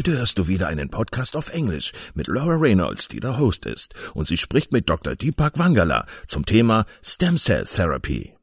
[0.00, 3.94] Heute hörst du wieder einen Podcast auf Englisch mit Laura Reynolds, die der Host ist,
[4.14, 5.14] und sie spricht mit Dr.
[5.14, 8.39] Deepak Vangala zum Thema Stem Cell Therapy.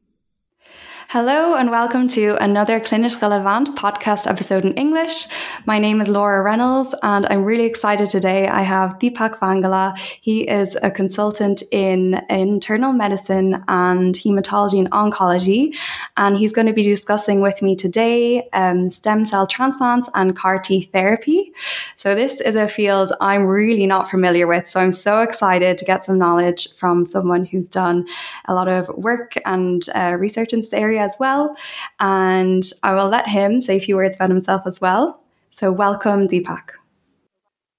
[1.10, 5.28] Hello and welcome to another Klinisch Relevant podcast episode in English.
[5.66, 8.50] My name is Laura Reynolds and I'm really excited today.
[8.50, 9.98] I have Deepak Vangala.
[9.98, 15.74] He is a consultant in internal medicine and hematology and oncology.
[16.18, 20.60] And he's going to be discussing with me today um, stem cell transplants and CAR
[20.60, 21.54] T therapy.
[21.96, 24.68] So this is a field I'm really not familiar with.
[24.68, 28.06] So I'm so excited to get some knowledge from someone who's done
[28.44, 31.56] a lot of work and uh, research in this area as well.
[32.00, 35.22] And I will let him say a few words about himself as well.
[35.50, 36.72] So, welcome, Deepak.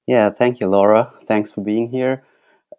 [0.07, 1.13] Yeah, thank you, Laura.
[1.27, 2.25] Thanks for being here.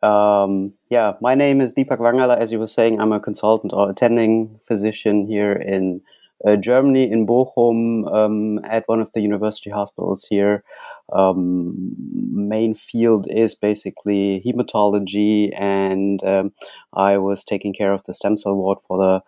[0.02, 2.38] Um, yeah, my name is Deepak Vangala.
[2.38, 6.02] As you were saying, I'm a consultant or attending physician here in
[6.46, 10.64] uh, Germany, in Bochum, um, at one of the university hospitals here.
[11.12, 11.96] Um,
[12.32, 16.54] main field is basically hematology, and um,
[16.94, 19.22] I was taking care of the stem cell ward for the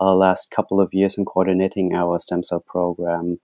[0.00, 3.40] uh, last couple of years in coordinating our stem cell program.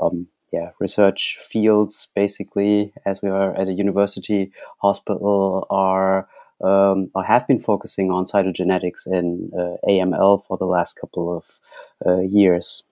[0.00, 6.28] Um, yeah, research fields basically, as we are at a university hospital, are
[6.62, 11.58] um, or have been focusing on cytogenetics in uh, AML for the last couple of
[12.06, 12.84] uh, years.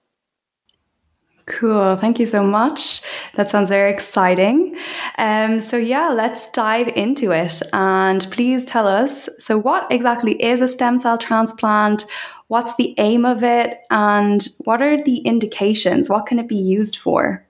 [1.50, 1.96] Cool.
[1.96, 3.00] Thank you so much.
[3.34, 4.76] That sounds very exciting.
[5.18, 7.60] Um, so, yeah, let's dive into it.
[7.72, 12.06] And please tell us so, what exactly is a stem cell transplant?
[12.46, 13.78] What's the aim of it?
[13.90, 16.08] And what are the indications?
[16.08, 17.44] What can it be used for?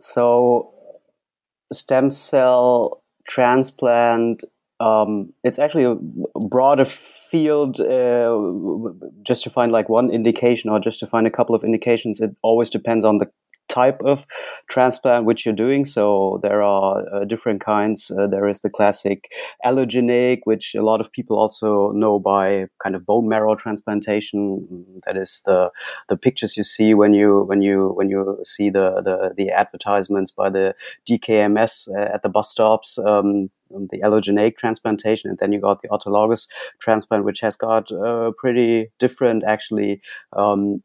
[0.00, 0.72] So,
[1.70, 4.42] stem cell transplant
[4.80, 5.94] um, it's actually a
[6.40, 7.80] broader field.
[7.80, 8.38] Uh,
[9.22, 12.34] just to find like one indication, or just to find a couple of indications, it
[12.42, 13.30] always depends on the
[13.68, 14.26] type of
[14.68, 15.84] transplant which you're doing.
[15.84, 18.10] So there are uh, different kinds.
[18.10, 19.32] Uh, there is the classic
[19.64, 24.86] allogeneic, which a lot of people also know by kind of bone marrow transplantation.
[25.06, 25.70] That is the
[26.08, 30.30] the pictures you see when you when you when you see the the, the advertisements
[30.30, 30.74] by the
[31.08, 32.98] DKMS uh, at the bus stops.
[32.98, 33.50] Um,
[33.90, 36.48] the allogeneic transplantation, and then you got the autologous
[36.80, 40.00] transplant, which has got a pretty different, actually,
[40.36, 40.82] um,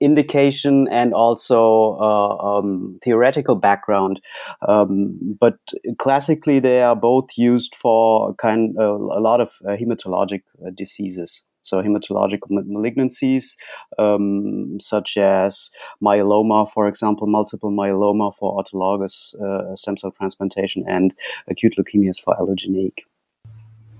[0.00, 4.20] indication and also uh, um, theoretical background.
[4.66, 5.58] Um, but
[5.98, 11.44] classically, they are both used for kind uh, a lot of uh, hematologic uh, diseases.
[11.62, 13.56] So hematological malignancies,
[13.98, 15.70] um, such as
[16.02, 21.14] myeloma, for example, multiple myeloma for autologous uh, stem cell transplantation, and
[21.48, 23.04] acute leukemias for allogeneic.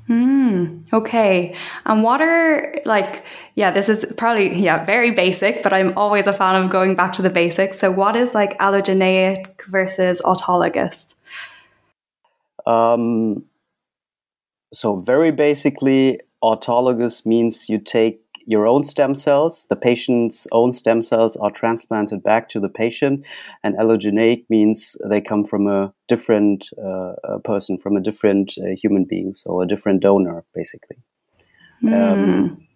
[0.09, 0.83] Hmm.
[0.93, 1.55] Okay.
[1.87, 3.25] And what are like?
[3.55, 7.13] Yeah, this is probably yeah very basic, but I'm always a fan of going back
[7.15, 7.79] to the basics.
[7.79, 11.15] So, what is like allogeneic versus autologous?
[12.67, 13.45] Um.
[14.75, 19.67] So very basically, autologous means you take your own stem cells.
[19.69, 23.25] The patient's own stem cells are transplanted back to the patient,
[23.63, 29.05] and allogeneic means they come from a different uh, person, from a different uh, human
[29.05, 30.97] being, so a different donor, basically.
[31.83, 32.13] Mm.
[32.13, 32.67] Um,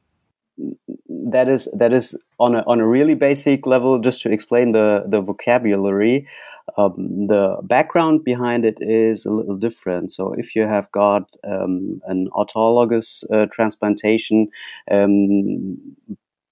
[1.31, 3.99] that is that is on a on a really basic level.
[3.99, 6.27] Just to explain the the vocabulary,
[6.77, 10.11] um, the background behind it is a little different.
[10.11, 14.49] So if you have got um, an autologous uh, transplantation,
[14.91, 15.79] um,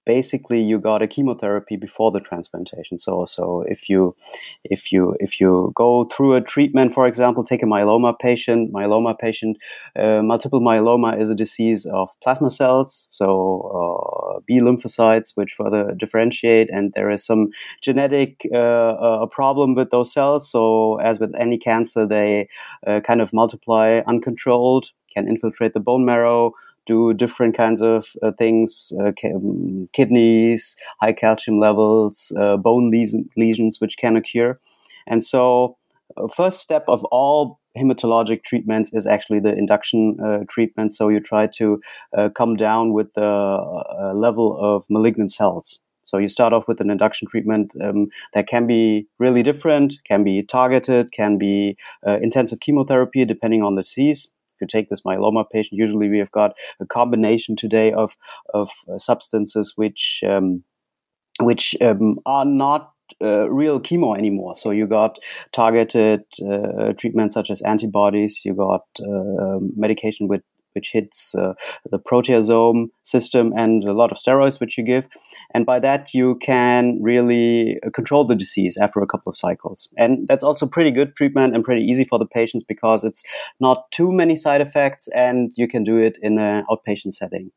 [0.04, 4.14] basically you got a chemotherapy before the transplantation so so if you
[4.64, 9.18] if you if you go through a treatment for example take a myeloma patient myeloma
[9.18, 9.56] patient
[9.96, 13.24] uh, multiple myeloma is a disease of plasma cells so
[13.74, 20.12] uh, B lymphocytes, which further differentiate, and there is some genetic uh, problem with those
[20.12, 20.50] cells.
[20.50, 22.48] So, as with any cancer, they
[22.84, 26.52] kind of multiply uncontrolled, can infiltrate the bone marrow,
[26.86, 33.28] do different kinds of uh, things uh, um, kidneys high calcium levels uh, bone lesion,
[33.36, 34.58] lesions which can occur.
[35.06, 35.76] And so
[36.16, 40.92] uh, first step of all hematologic treatments is actually the induction uh, treatment.
[40.92, 41.80] So you try to
[42.16, 45.80] uh, come down with the level of malignant cells.
[46.02, 50.22] So you start off with an induction treatment um, that can be really different, can
[50.22, 55.44] be targeted, can be intensive chemotherapy depending on the disease if you take this myeloma
[55.50, 58.16] patient, usually we have got a combination today of
[58.52, 60.64] of uh, substances which um,
[61.40, 62.92] which um, are not
[63.22, 64.54] uh, real chemo anymore.
[64.54, 65.18] So you got
[65.52, 68.42] targeted uh, treatments such as antibodies.
[68.44, 70.42] You got uh, medication with
[70.74, 71.54] which hits uh,
[71.90, 75.06] the proteasome system and a lot of steroids which you give.
[75.52, 79.88] And by that, you can really uh, control the disease after a couple of cycles.
[79.96, 83.24] And that's also pretty good treatment and pretty easy for the patients because it's
[83.60, 87.50] not too many side effects and you can do it in an outpatient setting.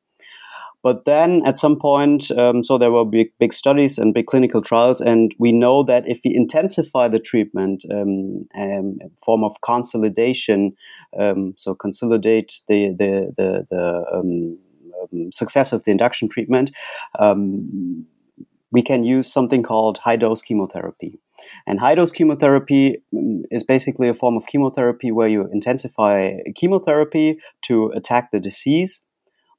[0.83, 4.61] But then at some point, um, so there were big, big studies and big clinical
[4.61, 10.73] trials, and we know that if we intensify the treatment, um, um, form of consolidation,
[11.17, 14.57] um, so consolidate the the the, the um,
[15.01, 16.71] um, success of the induction treatment,
[18.71, 21.19] we can use something called high dose chemotherapy.
[21.65, 27.39] And high dose chemotherapy mm, is basically a form of chemotherapy where you intensify chemotherapy
[27.65, 29.01] to attack the disease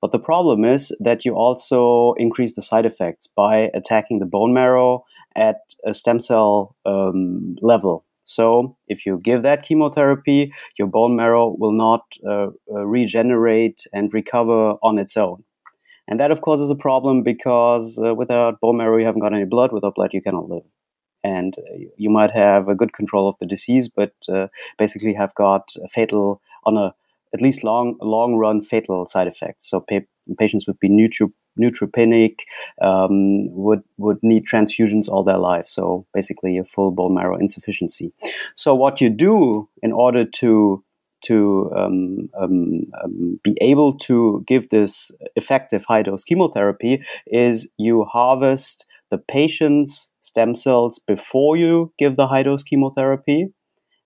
[0.00, 4.52] but the problem is that you also increase the side effects by attacking the bone
[4.52, 5.04] marrow
[5.34, 8.04] at a stem cell um, level.
[8.24, 14.12] So, if you give that chemotherapy, your bone marrow will not uh, uh, regenerate and
[14.12, 15.44] recover on its own.
[16.06, 19.32] And that, of course, is a problem because uh, without bone marrow, you haven't got
[19.32, 19.72] any blood.
[19.72, 20.64] Without blood, you cannot live.
[21.24, 24.48] And uh, you might have a good control of the disease, but uh,
[24.78, 26.94] basically have got a fatal on a
[27.34, 29.68] at least long long run fatal side effects.
[29.68, 30.06] So pa-
[30.38, 32.40] patients would be neutro- neutropenic,
[32.80, 35.66] um, would would need transfusions all their life.
[35.66, 38.12] So basically, a full bone marrow insufficiency.
[38.54, 40.84] So what you do in order to
[41.20, 48.04] to um, um, um, be able to give this effective high dose chemotherapy is you
[48.04, 53.46] harvest the patient's stem cells before you give the high dose chemotherapy.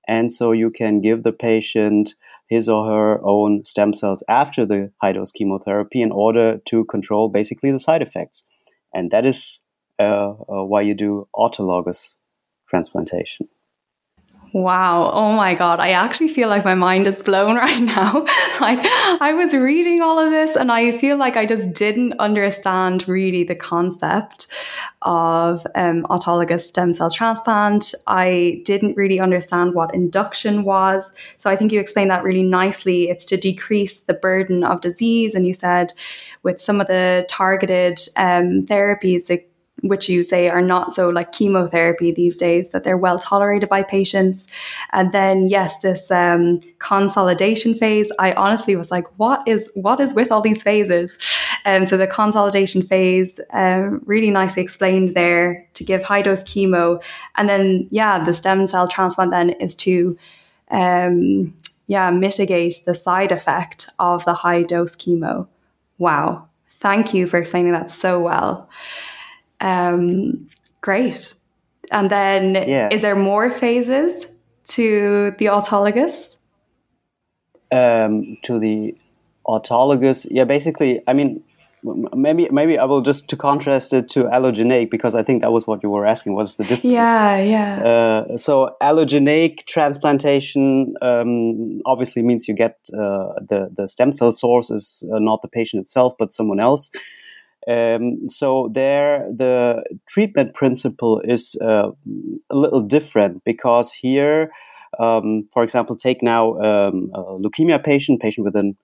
[0.08, 2.14] And so you can give the patient
[2.48, 7.28] his or her own stem cells after the high dose chemotherapy in order to control
[7.28, 8.44] basically the side effects.
[8.94, 9.60] And that is
[9.98, 12.16] uh, uh, why you do autologous
[12.68, 13.48] transplantation.
[14.54, 15.10] Wow.
[15.14, 15.80] Oh my God.
[15.80, 18.26] I actually feel like my mind is blown right now.
[18.60, 23.08] like, I was reading all of this and I feel like I just didn't understand
[23.08, 24.48] really the concept
[25.00, 27.94] of um, autologous stem cell transplant.
[28.06, 31.14] I didn't really understand what induction was.
[31.38, 33.08] So I think you explained that really nicely.
[33.08, 35.34] It's to decrease the burden of disease.
[35.34, 35.94] And you said
[36.42, 39.30] with some of the targeted um, therapies,
[39.82, 43.82] which you say are not so like chemotherapy these days, that they're well tolerated by
[43.82, 44.46] patients.
[44.92, 48.10] And then yes, this um, consolidation phase.
[48.18, 51.16] I honestly was like, what is what is with all these phases?
[51.64, 57.02] And so the consolidation phase, um, really nicely explained there to give high dose chemo,
[57.36, 60.16] and then yeah, the stem cell transplant then is to
[60.70, 61.54] um,
[61.86, 65.46] yeah mitigate the side effect of the high dose chemo.
[65.98, 68.68] Wow, thank you for explaining that so well.
[69.62, 70.50] Um,
[70.80, 71.34] great.
[71.90, 72.88] And then yeah.
[72.90, 74.26] is there more phases
[74.68, 76.36] to the autologous?
[77.70, 78.94] Um, to the
[79.46, 81.42] autologous, yeah, basically, I mean,
[81.82, 85.66] maybe maybe I will just to contrast it to allogeneic because I think that was
[85.66, 86.34] what you were asking.
[86.34, 86.84] What's the difference?
[86.84, 87.82] Yeah, yeah.
[87.82, 94.70] Uh, so allogeneic transplantation um, obviously means you get uh, the the stem cell source
[94.70, 96.90] is uh, not the patient itself but someone else.
[97.68, 101.90] Um, so there, the treatment principle is uh,
[102.50, 104.50] a little different because here,
[104.98, 108.76] um, for example, take now um, a leukemia patient, patient with an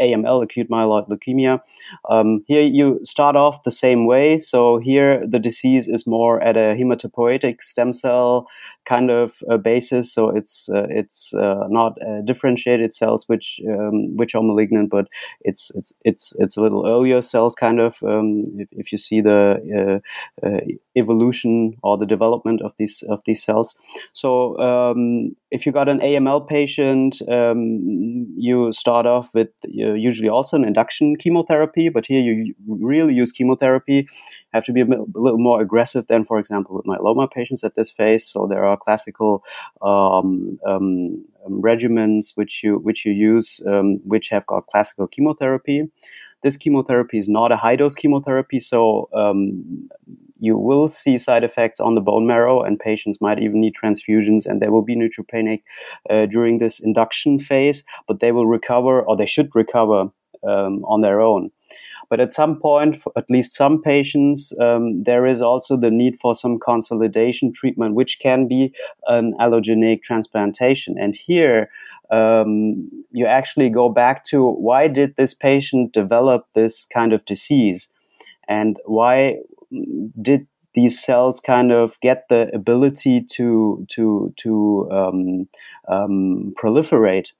[0.00, 1.60] AML, acute myeloid leukemia.
[2.08, 4.38] Um, here you start off the same way.
[4.38, 8.48] So here the disease is more at a hematopoietic stem cell
[8.86, 10.12] kind of uh, basis.
[10.12, 15.08] So it's uh, it's uh, not uh, differentiated cells which um, which are malignant, but
[15.40, 18.02] it's it's it's it's a little earlier cells kind of.
[18.02, 20.00] Um, if, if, you see the
[20.42, 20.60] uh, uh,
[20.96, 23.74] evolution or the development of these of these cells,
[24.12, 30.56] so um, if you got an AML patient, um, you start off with usually also
[30.56, 34.08] an induction chemotherapy, but here you really use chemotherapy.
[34.52, 37.74] Have to be a, a, little more aggressive than, for example, with myeloma patients at
[37.74, 38.24] this phase.
[38.24, 39.44] So there are classical
[39.82, 45.82] um, um, um regimens which you which you use, um, which have got classical chemotherapy.
[46.42, 49.88] This chemotherapy is not a high dose chemotherapy, so um,
[50.38, 54.46] you will see side effects on the bone marrow, and patients might even need transfusions,
[54.46, 55.62] and they will be neutropenic
[56.10, 60.10] uh, during this induction phase, but they will recover, or they should recover
[60.46, 61.50] um, on their own.
[62.08, 66.16] But at some point, for at least some patients, um, there is also the need
[66.16, 68.72] for some consolidation treatment, which can be
[69.08, 70.96] an allogeneic transplantation.
[70.98, 71.68] And here,
[72.10, 77.88] um, you actually go back to why did this patient develop this kind of disease?
[78.46, 79.38] And why
[80.20, 85.48] did these cells kind of get the ability to to to um,
[85.88, 87.32] um, proliferate.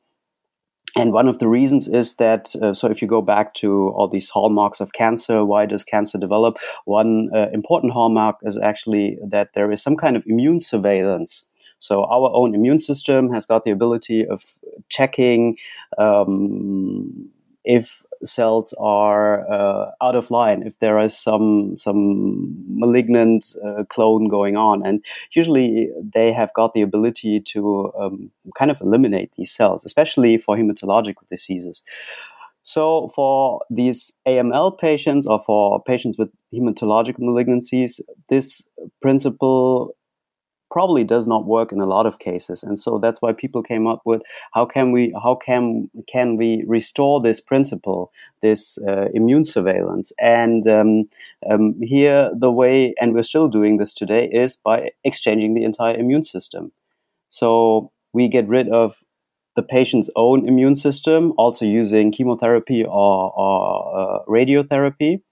[0.99, 4.09] And one of the reasons is that, uh, so if you go back to all
[4.09, 6.57] these hallmarks of cancer, why does cancer develop?
[6.87, 11.47] One uh, important hallmark is actually that there is some kind of immune surveillance.
[11.79, 14.43] So our own immune system has got the ability of
[14.89, 15.59] checking
[15.99, 17.29] um,
[17.67, 24.29] if cells are uh, out of line, if there is some some malignant uh, clone
[24.29, 29.51] going on, and usually they have got the ability to um, kind of eliminate these
[29.51, 31.83] cells, especially for hematological diseases.
[32.63, 38.69] So, for these AML patients or for patients with hematological malignancies, this
[39.01, 39.95] principle
[40.77, 42.63] probably does not work in a lot of cases.
[42.63, 44.21] And so that's why people came up with
[44.53, 50.13] how can we how can can we restore this principle this uh, immune surveillance?
[50.19, 51.09] And um,
[51.51, 55.97] um, here the way and we're still doing this today is by exchanging the entire
[55.97, 56.73] immune system.
[57.29, 59.03] So we get rid of
[59.55, 63.63] the patient's own immune system also using chemotherapy or, or
[64.01, 65.23] uh, radiotherapy.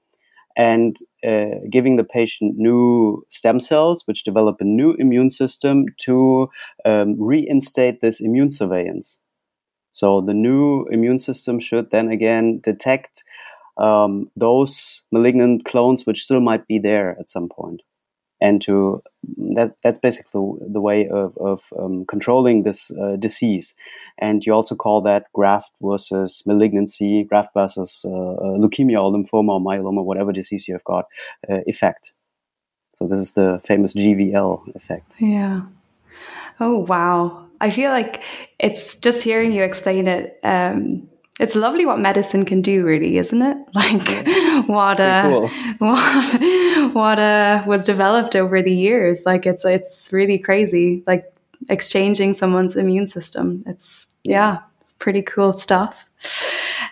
[0.57, 6.49] And uh, giving the patient new stem cells, which develop a new immune system to
[6.85, 9.21] um, reinstate this immune surveillance.
[9.93, 13.25] So the new immune system should then again detect
[13.77, 17.83] um, those malignant clones which still might be there at some point
[18.41, 19.03] and to
[19.55, 23.75] that that's basically the way of, of um, controlling this uh, disease.
[24.19, 29.55] And you also call that graft versus malignancy graft versus uh, uh, leukemia or lymphoma
[29.55, 31.07] or myeloma whatever disease you have got
[31.49, 32.13] uh, effect.
[32.93, 35.17] So this is the famous gvl effect.
[35.21, 35.63] Yeah.
[36.61, 37.47] Oh wow.
[37.61, 38.23] I feel like
[38.59, 41.09] it's just hearing you explain it um,
[41.41, 45.49] it's lovely what medicine can do really isn't it like what uh, cool.
[45.79, 51.25] what what uh, was developed over the years like it's it's really crazy like
[51.69, 56.09] exchanging someone's immune system it's yeah, yeah it's pretty cool stuff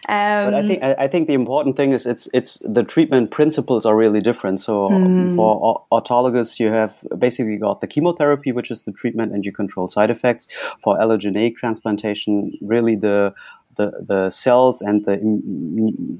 [0.09, 3.87] um, but I think I think the important thing is it's it's the treatment principles
[3.87, 4.59] are really different.
[4.59, 5.37] So mm.
[5.37, 9.89] for autologous, you have basically got the chemotherapy, which is the treatment, and you control
[9.89, 10.49] side effects.
[10.81, 13.33] For allogeneic transplantation, really the
[13.77, 15.19] the, the cells and the,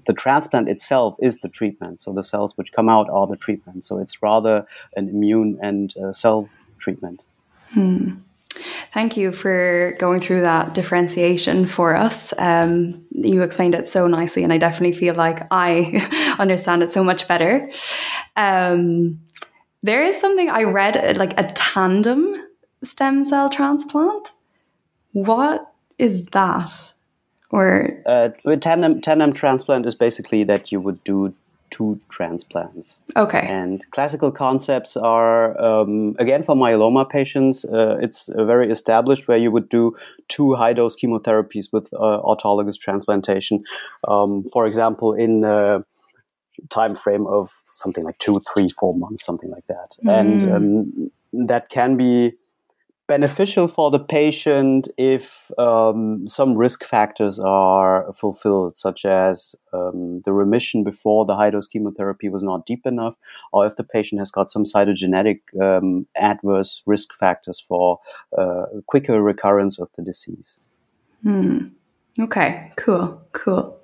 [0.07, 2.01] the transplant itself is the treatment.
[2.01, 3.85] So the cells which come out are the treatment.
[3.85, 4.67] So it's rather
[4.97, 7.25] an immune and uh, cell treatment.
[7.71, 8.15] Hmm.
[8.93, 12.35] Thank you for going through that differentiation for us.
[12.37, 17.03] Um, you explained it so nicely, and I definitely feel like I understand it so
[17.03, 17.71] much better.
[18.37, 19.21] Um,
[19.83, 22.47] there is something I read, like a tandem
[22.83, 24.33] stem cell transplant.
[25.13, 26.95] What is that?
[27.53, 28.31] Or uh,
[28.61, 31.35] tandem tandem transplant is basically that you would do
[31.73, 33.01] two transplants.
[33.17, 33.41] Okay.
[33.41, 39.39] And classical concepts are um, again for myeloma patients, uh, it's uh, very established where
[39.39, 39.97] you would do
[40.29, 43.65] two high dose chemotherapies with uh, autologous transplantation.
[44.07, 45.85] Um, for example, in a
[46.69, 50.21] time frame of something like two, three, four months, something like that, mm.
[50.21, 52.33] and um, that can be
[53.07, 60.33] beneficial for the patient if um, some risk factors are fulfilled, such as um, the
[60.33, 63.17] remission before the high dose chemotherapy was not deep enough,
[63.53, 68.01] or if the patient has got some cytogenetic um, adverse risk factors for
[68.39, 70.67] uh, quicker recurrence of the disease.
[71.23, 71.69] Hmm.
[72.19, 73.79] Okay, cool, cool.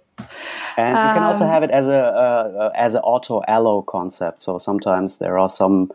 [0.76, 4.40] And you can also um, have it as a uh, as an auto allo concept.
[4.40, 5.90] So sometimes there are some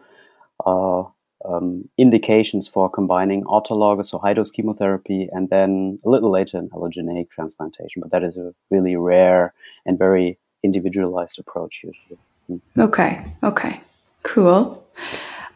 [0.65, 1.03] uh,
[1.45, 6.69] um, indications for combining autologous or high dose chemotherapy and then a little later an
[6.69, 8.01] allogeneic transplantation.
[8.01, 9.53] But that is a really rare
[9.85, 12.19] and very individualized approach usually.
[12.49, 12.81] Mm-hmm.
[12.81, 13.81] Okay, okay,
[14.23, 14.85] cool.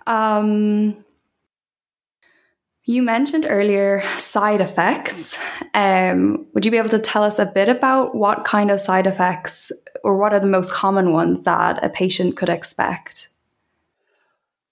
[0.06, 1.04] Um,
[2.90, 5.38] You mentioned earlier side effects.
[5.74, 9.08] Um, would you be able to tell us a bit about what kind of side
[9.08, 9.74] effects
[10.06, 13.28] or what are the most common ones that a patient could expect?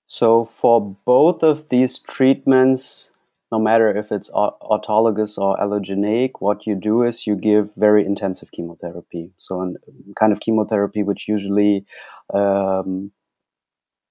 [0.05, 3.11] So, for both of these treatments,
[3.51, 8.51] no matter if it's autologous or allogeneic, what you do is you give very intensive
[8.51, 9.31] chemotherapy.
[9.37, 11.85] So, a kind of chemotherapy which usually
[12.33, 13.11] um,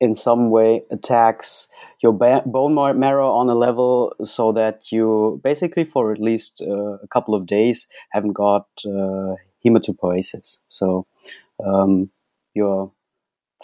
[0.01, 1.69] in some way attacks
[2.03, 7.09] your bone marrow on a level so that you basically for at least uh, a
[7.09, 9.35] couple of days haven't got uh,
[9.65, 10.59] hematopoiesis.
[10.69, 11.07] So
[11.65, 12.11] um,
[12.55, 12.93] your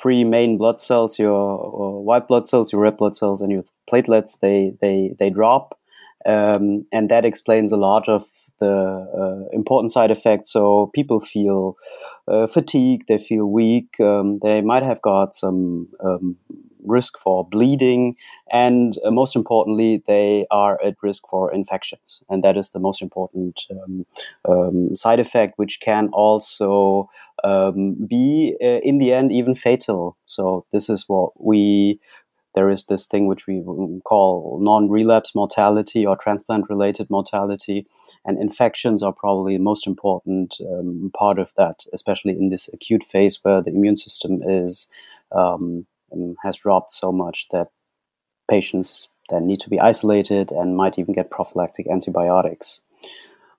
[0.01, 3.65] three main blood cells, your uh, white blood cells, your red blood cells, and your
[3.91, 5.79] platelets, they they they drop,
[6.27, 8.25] um, and that explains a lot of
[8.59, 10.53] the uh, important side effects.
[10.53, 11.77] So people feel
[12.29, 16.37] uh, fatigue, they feel weak, um, they might have got some um,
[16.85, 18.17] risk for bleeding,
[18.53, 22.23] and uh, most importantly, they are at risk for infections.
[22.29, 24.07] And that is the most important um,
[24.49, 27.09] um side effect, which can also
[27.45, 30.17] um, be, uh, in the end, even fatal.
[30.27, 32.01] So, this is what we
[32.55, 33.63] there is this thing which we
[34.05, 37.87] call non-relapse mortality or transplant-related mortality,
[38.25, 43.05] and infections are probably the most important um, part of that, especially in this acute
[43.05, 44.89] phase where the immune system is
[45.33, 47.69] um, um, has dropped so much that
[48.49, 52.81] patients then need to be isolated and might even get prophylactic antibiotics.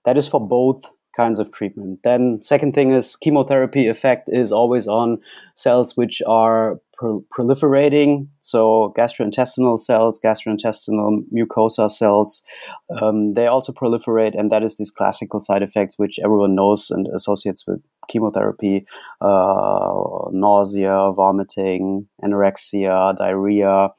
[0.05, 1.99] That is for both kinds of treatment.
[2.03, 5.19] Then, second thing is chemotherapy effect is always on
[5.55, 8.27] cells which are proliferating.
[8.41, 12.43] So, gastrointestinal cells, gastrointestinal mucosa cells,
[13.01, 17.07] um, they also proliferate, and that is these classical side effects which everyone knows and
[17.15, 18.85] associates with chemotherapy:
[19.21, 23.89] uh, nausea, vomiting, anorexia, diarrhea.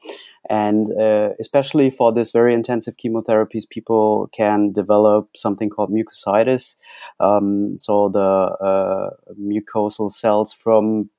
[0.49, 6.75] And uh, especially for this very intensive chemotherapies, people can develop something called mucositis.
[7.19, 9.09] Um, so the uh,
[9.39, 11.09] mucosal cells from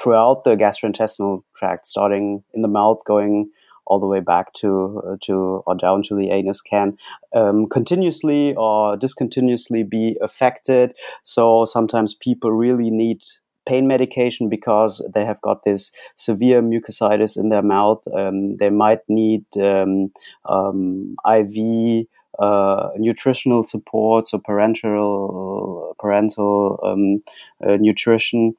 [0.00, 3.50] throughout the gastrointestinal tract, starting in the mouth, going
[3.86, 6.96] all the way back to uh, to or down to the anus can
[7.34, 10.92] um, continuously or discontinuously be affected.
[11.22, 13.22] So sometimes people really need
[13.66, 18.02] pain medication because they have got this severe mucositis in their mouth.
[18.14, 20.12] Um, they might need um,
[20.44, 22.06] um IV
[22.38, 27.22] uh, nutritional support, so parenteral parental um,
[27.66, 28.54] uh, nutrition.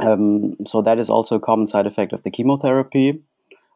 [0.00, 3.22] Um, so that is also a common side effect of the chemotherapy.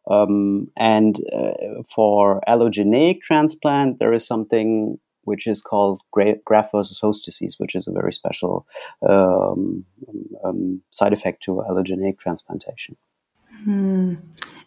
[0.08, 6.98] Um, and uh, for allogeneic transplant, there is something which is called gra- graft versus
[6.98, 8.66] host disease, which is a very special
[9.08, 9.84] um,
[10.44, 12.96] um, side effect to allogeneic transplantation.
[13.64, 14.14] Hmm.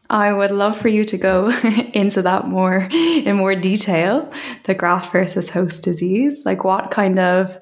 [0.09, 1.49] I would love for you to go
[1.93, 4.31] into that more in more detail.
[4.63, 7.59] The graft versus host disease, like what kind of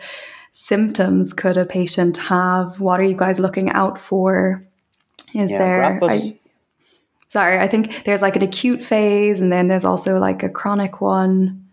[0.51, 2.79] symptoms could a patient have?
[2.79, 4.63] What are you guys looking out for?
[5.35, 5.83] Is yeah, there?
[5.83, 6.39] I,
[7.27, 11.01] sorry, I think there's like an acute phase, and then there's also like a chronic
[11.01, 11.66] one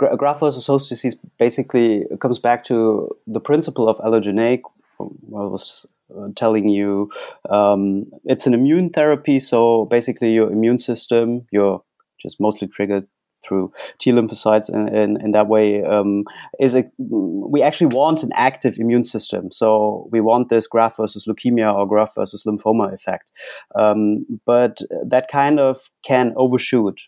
[0.00, 4.60] versus host disease basically comes back to the principle of allogeneic.
[5.00, 7.10] I was uh, telling you
[7.50, 11.82] um, it's an immune therapy, so basically your immune system, you're
[12.18, 13.06] just mostly triggered
[13.44, 16.24] through T lymphocytes, and in, in, that way um,
[16.58, 19.52] is a, we actually want an active immune system.
[19.52, 23.30] So we want this graft versus leukemia or graft versus lymphoma effect,
[23.74, 27.00] um, but that kind of can overshoot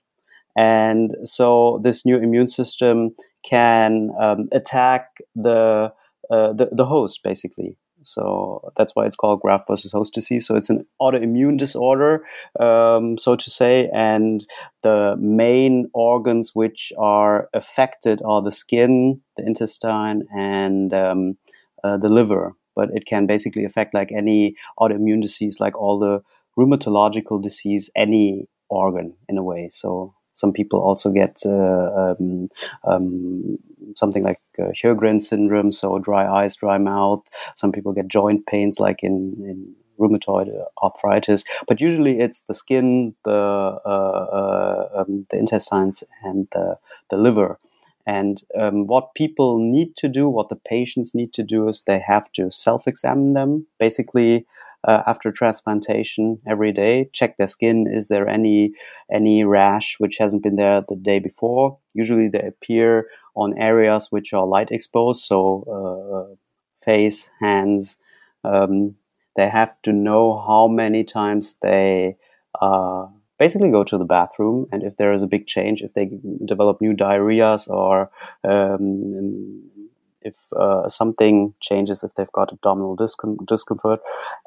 [0.59, 3.15] and so this new immune system
[3.49, 5.93] can um, attack the,
[6.33, 7.77] uh, the, the host basically.
[8.03, 10.49] So that's why it's called graft versus host disease.
[10.49, 12.25] So it's an autoimmune disorder,
[12.59, 14.45] um, so to say, and
[14.83, 21.39] the main organs which are affected are the skin, the intestine, and um,
[21.85, 22.55] uh, the liver.
[22.75, 26.21] But it can basically affect like any autoimmune disease, like all the
[26.59, 29.69] rheumatological disease, any organ in a way.
[29.71, 32.49] So some people also get uh, um,
[32.85, 33.59] um,
[33.97, 37.23] something like uh, Sjogren's syndrome, so dry eyes, dry mouth.
[37.57, 39.15] Some people get joint pains, like in,
[39.51, 40.49] in rheumatoid
[40.81, 41.43] arthritis.
[41.67, 43.33] But usually, it's the skin, the
[43.85, 46.79] uh, uh, um, the intestines, and the
[47.11, 47.59] the liver.
[48.07, 51.99] And um, what people need to do, what the patients need to do, is they
[51.99, 53.67] have to self-examine them.
[53.79, 54.47] Basically,
[54.89, 57.11] uh, after transplantation every day.
[57.13, 57.87] Check their skin.
[57.87, 58.73] Is there any
[59.13, 61.79] any rash which hasn't been there the day before?
[61.95, 65.39] Usually they appear on areas which are light exposed, so
[65.77, 66.35] uh,
[66.81, 67.99] face, hands.
[68.45, 68.97] Um,
[69.37, 72.17] they have to know how many times they
[72.61, 73.07] uh,
[73.39, 76.11] basically go to the bathroom, and if there is a big change, if they
[76.47, 78.11] develop new diarrheas or
[78.43, 79.63] um,
[80.23, 84.01] if uh, something changes, if they've got abdominal discom- discomfort,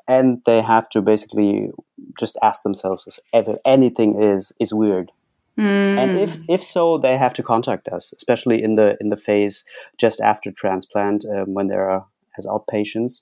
[0.07, 1.71] and they have to basically
[2.19, 5.11] just ask themselves if anything is is weird.
[5.57, 5.97] Mm.
[5.97, 9.65] And if if so, they have to contact us, especially in the in the phase
[9.97, 12.05] just after transplant um, when they are
[12.37, 13.21] as outpatients.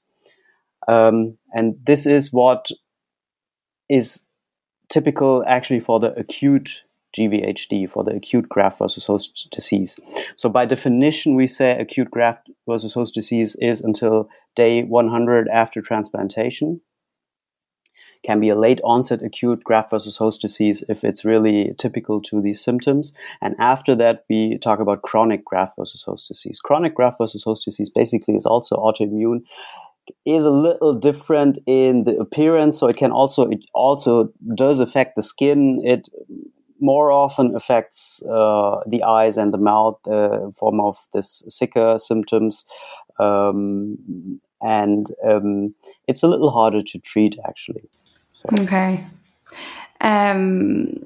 [0.88, 2.70] Um, and this is what
[3.90, 4.26] is
[4.90, 6.84] typical actually for the acute
[7.18, 10.00] GVHD, for the acute graft versus host disease.
[10.36, 15.82] So, by definition, we say acute graft versus host disease is until day 100 after
[15.82, 16.82] transplantation.
[18.22, 22.42] Can be a late onset acute graft versus host disease if it's really typical to
[22.42, 23.14] these symptoms.
[23.42, 26.60] And after that, we talk about chronic graft versus host disease.
[26.60, 29.40] Chronic graft versus host disease basically is also autoimmune
[30.26, 35.16] is a little different in the appearance so it can also it also does affect
[35.16, 36.10] the skin it
[36.80, 42.66] more often affects uh, the eyes and the mouth uh, form of this sicca symptoms
[43.20, 43.98] um,
[44.62, 45.74] and um,
[46.08, 47.90] it's a little harder to treat actually
[48.34, 48.64] so.
[48.64, 49.06] okay
[50.02, 51.06] um,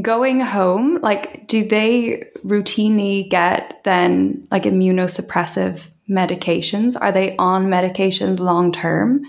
[0.00, 6.96] going home like do they routinely get then like immunosuppressive medications?
[7.00, 9.22] Are they on medications long term?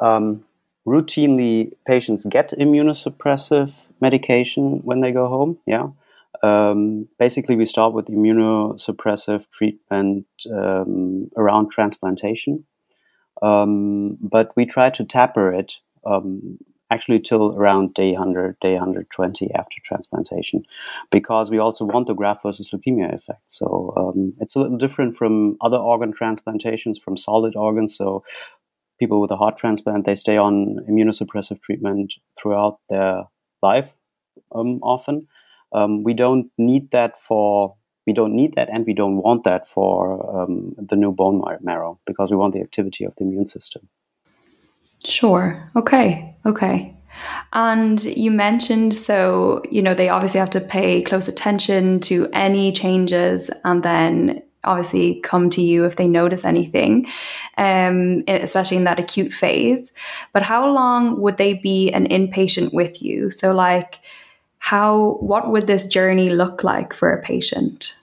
[0.00, 0.43] Um,
[0.86, 5.58] routinely, patients get immunosuppressive medication when they go home.
[5.66, 5.88] Yeah.
[6.42, 12.64] Um, basically, we start with immunosuppressive treatment um, around transplantation,
[13.40, 16.58] um, but we try to taper it um,
[16.90, 20.64] actually till around day 100, day 120 after transplantation,
[21.10, 23.40] because we also want the graft versus leukemia effect.
[23.46, 27.96] So um, it's a little different from other organ transplantations, from solid organs.
[27.96, 28.22] So
[28.98, 33.24] people with a heart transplant, they stay on immunosuppressive treatment throughout their
[33.62, 33.94] life
[34.54, 35.26] um, often.
[35.72, 37.76] Um, we don't need that for
[38.06, 41.98] we don't need that and we don't want that for um, the new bone marrow
[42.06, 43.88] because we want the activity of the immune system.
[45.04, 45.70] Sure.
[45.74, 46.36] Okay.
[46.44, 46.94] Okay.
[47.52, 52.72] And you mentioned so, you know, they obviously have to pay close attention to any
[52.72, 57.06] changes and then obviously come to you if they notice anything,
[57.58, 59.92] um, especially in that acute phase.
[60.32, 63.30] But how long would they be an inpatient with you?
[63.30, 64.00] So, like,
[64.58, 67.96] how, what would this journey look like for a patient?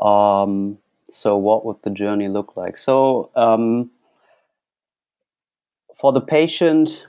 [0.00, 0.78] Um,
[1.10, 2.76] so, what would the journey look like?
[2.76, 3.90] So, um,
[5.94, 7.06] for the patient,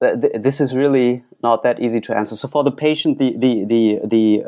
[0.00, 2.36] this is really not that easy to answer.
[2.36, 4.44] So for the patient, the the the the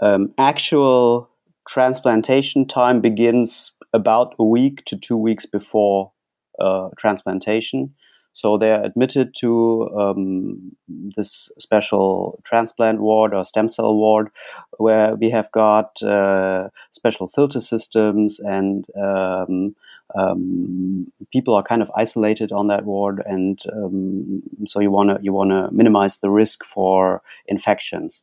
[0.00, 1.30] um, actual
[1.68, 6.12] transplantation time begins about a week to two weeks before
[6.60, 7.94] uh, transplantation.
[8.32, 10.72] So they're admitted to um,
[11.16, 14.28] this special transplant ward or stem cell ward,
[14.76, 19.74] where we have got uh, special filter systems and um,
[20.14, 25.18] um, people are kind of isolated on that ward, and um, so you want to
[25.22, 28.22] you want to minimize the risk for infections.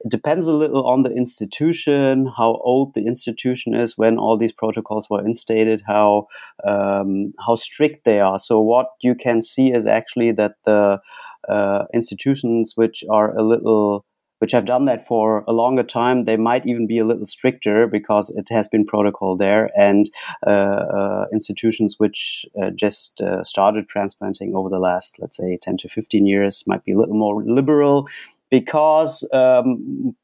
[0.00, 4.52] It depends a little on the institution, how old the institution is when all these
[4.52, 6.28] protocols were instated, how
[6.64, 8.38] um, how strict they are.
[8.38, 11.00] So what you can see is actually that the
[11.48, 14.04] uh, institutions which are a little
[14.42, 17.86] which have done that for a longer time, they might even be a little stricter
[17.86, 19.70] because it has been protocol there.
[19.78, 20.10] And
[20.44, 25.76] uh, uh, institutions which uh, just uh, started transplanting over the last, let's say, 10
[25.76, 28.08] to 15 years might be a little more liberal
[28.52, 30.14] because um,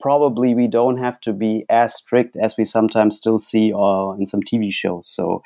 [0.00, 4.26] probably we don't have to be as strict as we sometimes still see uh, in
[4.26, 5.08] some TV shows.
[5.08, 5.40] So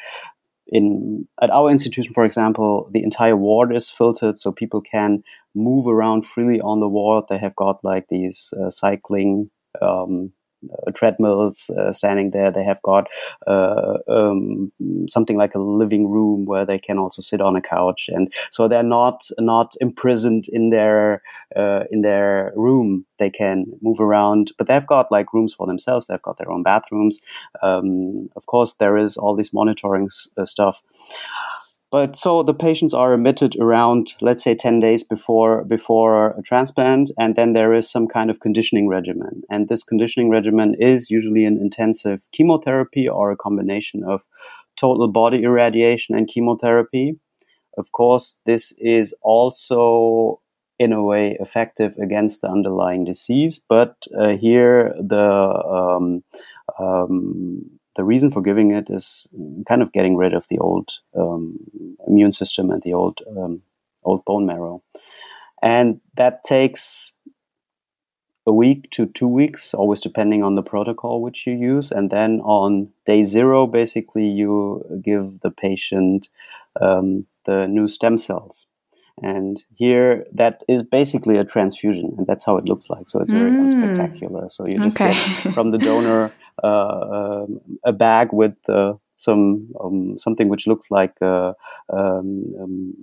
[0.67, 5.23] in at our institution, for example, the entire ward is filtered, so people can
[5.55, 7.25] move around freely on the ward.
[7.29, 9.51] They have got like these uh, cycling
[9.83, 10.33] um,
[10.95, 12.51] treadmills uh, standing there.
[12.51, 13.09] They have got
[13.47, 14.69] uh, um,
[15.09, 18.69] something like a living room where they can also sit on a couch, and so
[18.69, 21.23] they're not not imprisoned in their
[21.57, 23.07] uh, in their room.
[23.19, 26.07] They can move around, but they've got like rooms for themselves.
[26.07, 27.21] They've got their own bathrooms.
[27.63, 30.83] Um, of course, there is all this monitoring s- uh, stuff.
[31.91, 37.11] But so the patients are admitted around, let's say, 10 days before, before a transplant,
[37.19, 39.43] and then there is some kind of conditioning regimen.
[39.51, 44.25] And this conditioning regimen is usually an intensive chemotherapy or a combination of
[44.77, 47.19] total body irradiation and chemotherapy.
[47.77, 50.41] Of course, this is also
[50.79, 56.23] in a way effective against the underlying disease, but uh, here the um,
[56.79, 59.29] um, the reason for giving it is
[59.67, 61.59] kind of getting rid of the old um,
[62.07, 63.63] immune system and the old um,
[64.05, 64.83] old bone marrow.
[65.63, 67.13] And that takes
[68.47, 71.91] a week to two weeks, always depending on the protocol which you use.
[71.93, 76.29] And then on day zero, basically, you give the patient
[76.81, 78.67] um, the new stem cells.
[79.23, 83.07] And here, that is basically a transfusion, and that's how it looks like.
[83.07, 83.69] So it's very mm.
[83.69, 84.51] unspectacular.
[84.51, 85.13] So you just okay.
[85.13, 86.33] get from the donor
[86.67, 91.53] a bag with uh, some um, something which looks like uh,
[91.93, 92.95] um, um,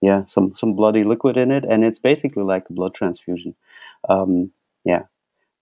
[0.00, 3.54] yeah some some bloody liquid in it, and it's basically like a blood transfusion.
[4.08, 4.50] Um,
[4.84, 5.02] yeah,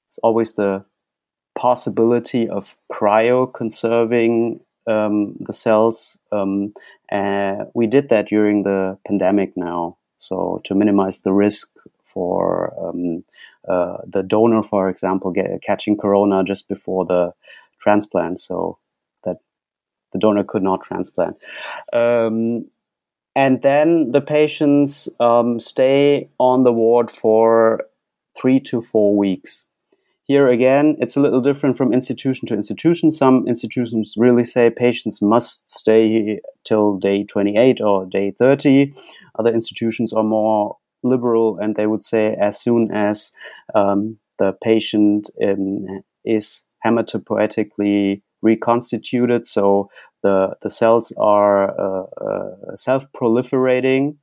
[0.09, 0.85] it's always the
[1.55, 6.19] possibility of cryoconserving um, the cells.
[6.33, 6.75] Um,
[7.13, 11.69] uh, we did that during the pandemic now, so to minimize the risk
[12.03, 13.25] for um,
[13.69, 17.33] uh, the donor, for example, get, catching corona just before the
[17.81, 18.79] transplant, so
[19.25, 19.39] that
[20.13, 21.37] the donor could not transplant.
[21.93, 22.67] Um,
[23.37, 27.85] and then the patients um, stay on the ward for
[28.41, 29.67] three to four weeks.
[30.27, 33.11] Here again, it's a little different from institution to institution.
[33.11, 38.95] Some institutions really say patients must stay till day 28 or day 30.
[39.39, 43.33] Other institutions are more liberal and they would say as soon as
[43.75, 49.91] um, the patient um, is hematopoietically reconstituted, so
[50.23, 54.17] the, the cells are uh, uh, self proliferating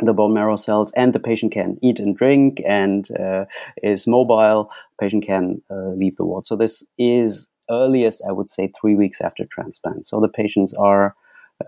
[0.00, 3.46] the bone marrow cells and the patient can eat and drink and uh,
[3.82, 4.70] is mobile
[5.00, 6.44] patient can uh, leave the ward.
[6.44, 10.06] So this is earliest i would say three weeks after transplant.
[10.06, 11.16] So the patients are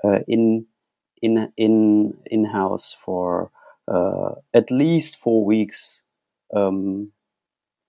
[0.04, 0.66] uh, in
[1.22, 3.50] in in in house for
[3.90, 6.02] uh, at least four weeks
[6.54, 7.10] um,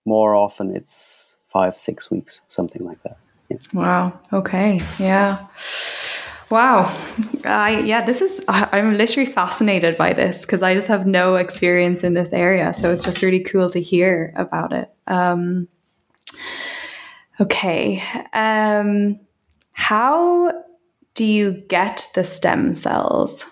[0.05, 3.17] more often it's five six weeks something like that
[3.49, 3.57] yeah.
[3.73, 5.47] wow okay yeah
[6.49, 6.91] Wow.
[7.45, 12.03] I yeah, this is I'm literally fascinated by this because I just have no experience
[12.03, 14.89] in this area, so it's just really cool to hear about it.
[15.05, 15.67] Um,
[17.39, 18.01] okay.
[18.33, 19.19] Um,
[19.73, 20.51] how
[21.13, 23.45] do you get the stem cells?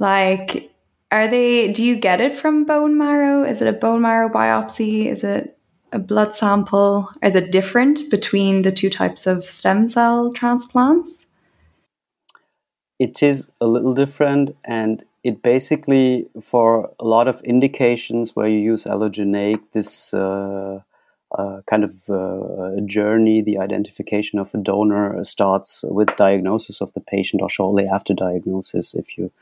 [0.00, 0.69] Like
[1.10, 3.44] are they do you get it from bone marrow?
[3.44, 5.06] Is it a bone marrow biopsy?
[5.06, 5.58] Is it
[5.92, 7.10] a blood sample?
[7.22, 11.26] Is it different between the two types of stem cell transplants?
[13.00, 18.58] it is a little different and it basically for a lot of indications where you
[18.58, 20.80] use allogeneic this uh,
[21.36, 27.00] uh, kind of uh, journey the identification of a donor starts with diagnosis of the
[27.00, 29.32] patient or shortly after diagnosis if you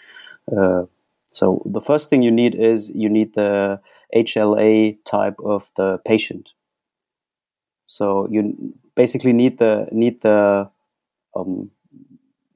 [0.56, 0.84] uh,
[1.28, 3.80] so the first thing you need is you need the
[4.14, 6.50] hla type of the patient
[7.86, 10.70] so you basically need the need the
[11.36, 11.70] um,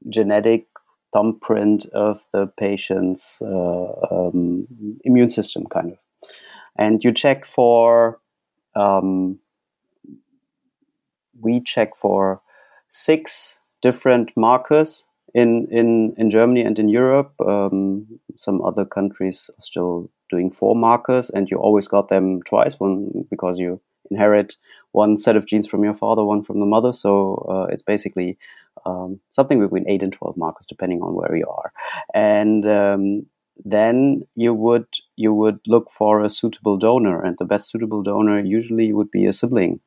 [0.08, 0.66] genetic
[1.12, 4.66] thumbprint of the patient's uh, um,
[5.04, 5.98] immune system, kind of.
[6.76, 8.20] And you check for,
[8.74, 9.38] um,
[11.40, 12.40] we check for
[12.88, 15.04] six different markers
[15.34, 17.32] in, in, in Germany and in Europe.
[17.40, 22.78] Um, some other countries are still doing four markers, and you always got them twice,
[22.78, 24.56] one because you inherit
[24.92, 26.92] one set of genes from your father, one from the mother.
[26.92, 28.38] So uh, it's basically
[28.86, 31.72] um, something between 8 and 12 markers depending on where you are
[32.14, 33.26] and um,
[33.64, 38.40] then you would you would look for a suitable donor and the best suitable donor
[38.40, 39.80] usually would be a sibling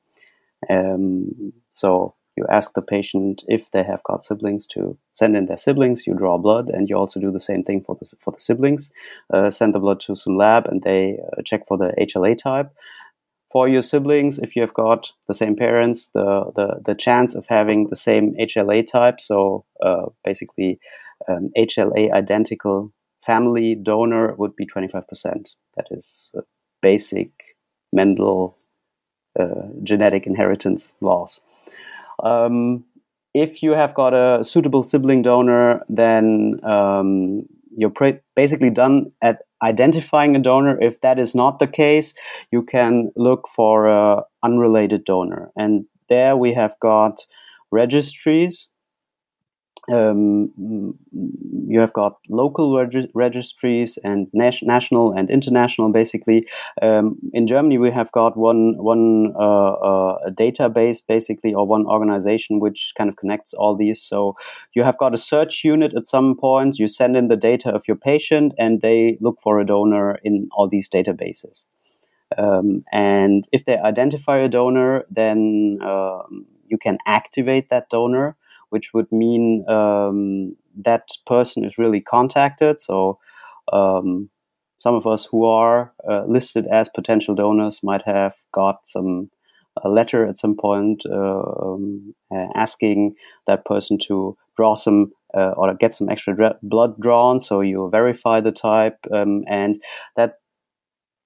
[0.69, 5.57] um, so you ask the patient if they have got siblings to send in their
[5.57, 8.39] siblings you draw blood and you also do the same thing for the, for the
[8.39, 8.91] siblings
[9.33, 12.71] uh, send the blood to some lab and they uh, check for the hla type
[13.55, 17.47] for your siblings, if you have got the same parents, the the, the chance of
[17.47, 20.77] having the same HLA type, so uh, basically
[21.29, 25.55] um, HLA identical family donor would be 25%.
[25.75, 26.33] That is
[26.81, 27.29] basic
[27.93, 28.57] Mendel
[29.39, 31.39] uh, genetic inheritance laws.
[32.23, 32.85] Um,
[33.33, 37.43] if you have got a suitable sibling donor, then um,
[37.75, 40.81] you're pre- basically done at identifying a donor.
[40.81, 42.13] If that is not the case,
[42.51, 45.51] you can look for an unrelated donor.
[45.57, 47.25] And there we have got
[47.71, 48.69] registries
[49.91, 50.51] um,
[51.67, 55.91] you have got local reg- registries and nas- national and international.
[55.91, 56.47] Basically,
[56.81, 62.59] um, in Germany, we have got one one uh, uh, database, basically, or one organization
[62.59, 64.01] which kind of connects all these.
[64.01, 64.35] So
[64.73, 66.79] you have got a search unit at some point.
[66.79, 70.49] You send in the data of your patient, and they look for a donor in
[70.51, 71.67] all these databases.
[72.37, 78.35] Um, and if they identify a donor, then um, you can activate that donor
[78.69, 82.79] which would mean um, that person is really contacted.
[82.79, 83.19] So
[83.71, 84.29] um,
[84.77, 89.29] some of us who are uh, listed as potential donors might have got some
[89.83, 92.15] a letter at some point uh, um,
[92.55, 97.39] asking that person to draw some uh, or get some extra blood drawn.
[97.39, 99.77] So you verify the type, um, and
[100.15, 100.35] that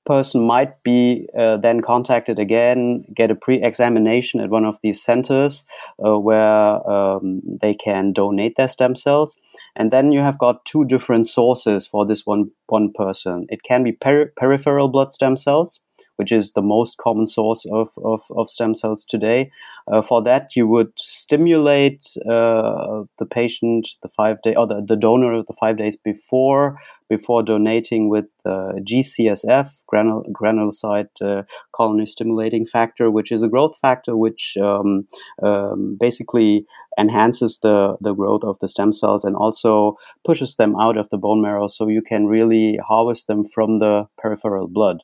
[0.09, 5.65] person might be uh, then contacted again, get a pre-examination at one of these centers
[6.03, 9.37] uh, where um, they can donate their stem cells,
[9.75, 13.45] and then you have got two different sources for this one one person.
[13.49, 15.79] It can be peri- peripheral blood stem cells,
[16.15, 19.51] which is the most common source of, of, of stem cells today.
[19.87, 24.95] Uh, for that, you would stimulate uh, the patient the five day or the, the
[24.95, 31.43] donor the five days before before donating with uh, GCSF, granul- granulocyte uh,
[31.75, 35.07] colony stimulating factor, which is a growth factor which um,
[35.43, 36.65] um, basically
[36.99, 41.17] enhances the, the growth of the stem cells and also pushes them out of the
[41.17, 45.01] bone marrow so you can really harvest them from the peripheral blood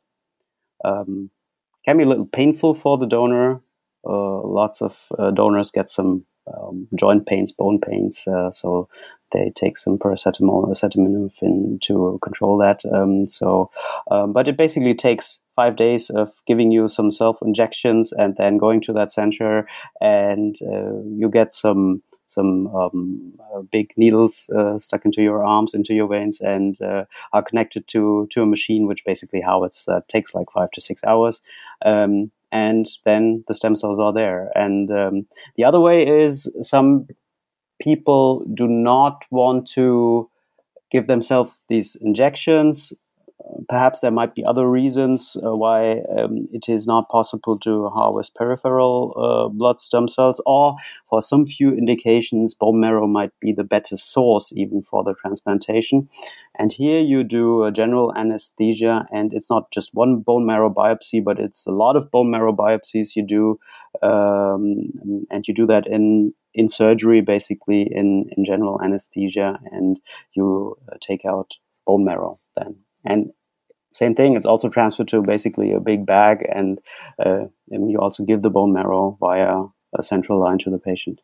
[0.86, 1.30] um,
[1.84, 3.62] can be a little painful for the donor.
[4.08, 8.88] Uh, lots of uh, donors get some um, joint pains, bone pains, uh, so
[9.32, 12.84] they take some paracetamol, acetaminophen to control that.
[12.86, 13.72] Um, so,
[14.12, 18.58] um, but it basically takes five days of giving you some self injections and then
[18.58, 19.68] going to that center,
[20.02, 25.74] and uh, you get some some um, uh, big needles uh, stuck into your arms,
[25.74, 29.76] into your veins, and uh, are connected to to a machine, which basically how it
[29.88, 31.42] uh, takes like five to six hours.
[31.86, 34.50] Um, and then the stem cells are there.
[34.56, 37.08] And um, the other way is some
[37.82, 40.30] people do not want to
[40.90, 42.94] give themselves these injections
[43.70, 48.36] perhaps there might be other reasons uh, why um, it is not possible to harvest
[48.36, 50.76] peripheral uh, blood stem cells, or
[51.10, 56.08] for some few indications, bone marrow might be the better source even for the transplantation.
[56.58, 61.24] And here you do a general anesthesia, and it's not just one bone marrow biopsy,
[61.24, 63.60] but it's a lot of bone marrow biopsies you do,
[64.02, 64.92] um,
[65.30, 70.00] and you do that in in surgery, basically in in general anesthesia, and
[70.34, 71.56] you uh, take out
[71.86, 72.85] bone marrow then.
[73.06, 73.32] And
[73.92, 76.80] same thing, it's also transferred to basically a big bag, and,
[77.26, 79.64] uh, and you also give the bone marrow via
[79.98, 81.22] a central line to the patient.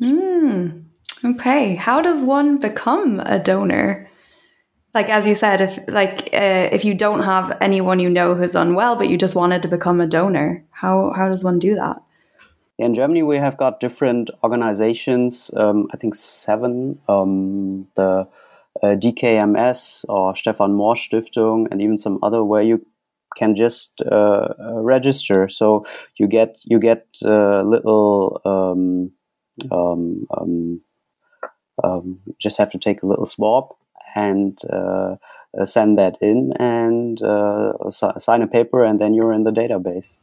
[0.00, 0.84] Mm,
[1.24, 4.10] okay, how does one become a donor?
[4.94, 8.54] Like as you said, if like uh, if you don't have anyone you know who's
[8.54, 12.02] unwell, but you just wanted to become a donor, how how does one do that?
[12.78, 15.50] In Germany, we have got different organizations.
[15.56, 16.98] Um, I think seven.
[17.08, 18.26] Um, the
[18.82, 22.84] DKMS or Stefan Morsch Stiftung and even some other where you
[23.36, 25.48] can just uh, uh, register.
[25.48, 29.12] So you get you get uh, little um,
[29.70, 30.80] um, um,
[31.82, 33.74] um, just have to take a little swab
[34.14, 35.16] and uh,
[35.58, 37.18] uh, send that in and
[37.90, 40.14] sign a paper, and then you're in the database.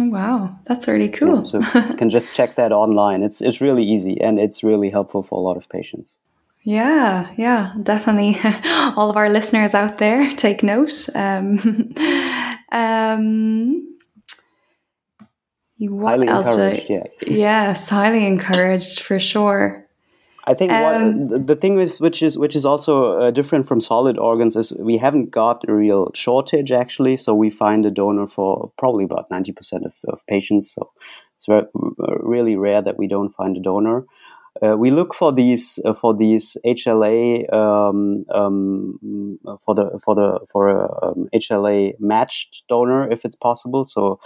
[0.00, 1.38] Oh, wow, that's really cool.
[1.38, 3.22] Yeah, so you can just check that online.
[3.22, 6.18] It's it's really easy and it's really helpful for a lot of patients.
[6.68, 8.36] Yeah, yeah, definitely.
[8.94, 11.08] All of our listeners out there, take note.
[11.14, 11.58] Um,
[12.70, 13.96] um,
[15.78, 16.48] what highly else?
[16.48, 17.04] Encouraged, yeah.
[17.26, 19.86] Yes, highly encouraged for sure.
[20.44, 23.80] I think um, what, the thing is, which is which is also uh, different from
[23.80, 27.16] solid organs, is we haven't got a real shortage actually.
[27.16, 30.74] So we find a donor for probably about ninety percent of, of patients.
[30.74, 30.90] So
[31.34, 31.64] it's very,
[32.20, 34.04] really rare that we don't find a donor.
[34.62, 40.40] Uh, we look for these uh, for these HLA um, um, for the for the
[40.50, 43.84] for a um, HLA matched donor if it's possible.
[43.84, 44.20] So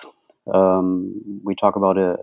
[0.52, 2.16] um, we talk about a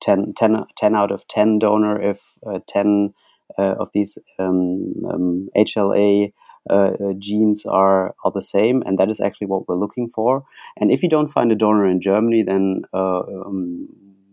[0.00, 3.14] 10, 10, 10, out of ten donor if uh, ten
[3.58, 6.32] uh, of these HLA um, um,
[6.70, 10.44] uh, genes are are the same, and that is actually what we're looking for.
[10.76, 13.22] And if you don't find a donor in Germany, then uh,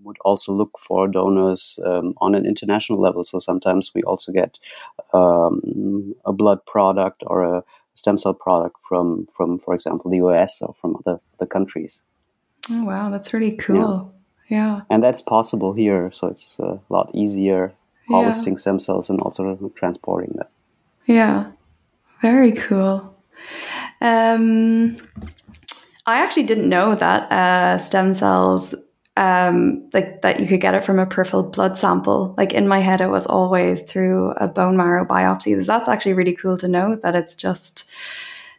[0.05, 3.23] would also look for donors um, on an international level.
[3.23, 4.59] So sometimes we also get
[5.13, 7.63] um, a blood product or a
[7.95, 12.03] stem cell product from, from for example, the US or from other, other countries.
[12.69, 14.13] Oh, wow, that's really cool.
[14.49, 14.57] Yeah.
[14.57, 14.81] yeah.
[14.89, 16.11] And that's possible here.
[16.13, 17.73] So it's a lot easier
[18.09, 18.59] harvesting yeah.
[18.59, 20.47] stem cells and also transporting them.
[21.05, 21.51] Yeah,
[22.21, 23.15] very cool.
[24.01, 24.97] Um,
[26.05, 28.75] I actually didn't know that uh, stem cells
[29.17, 32.33] um, like that you could get it from a peripheral blood sample.
[32.37, 35.55] Like in my head, it was always through a bone marrow biopsy.
[35.63, 37.89] So That's actually really cool to know that it's just,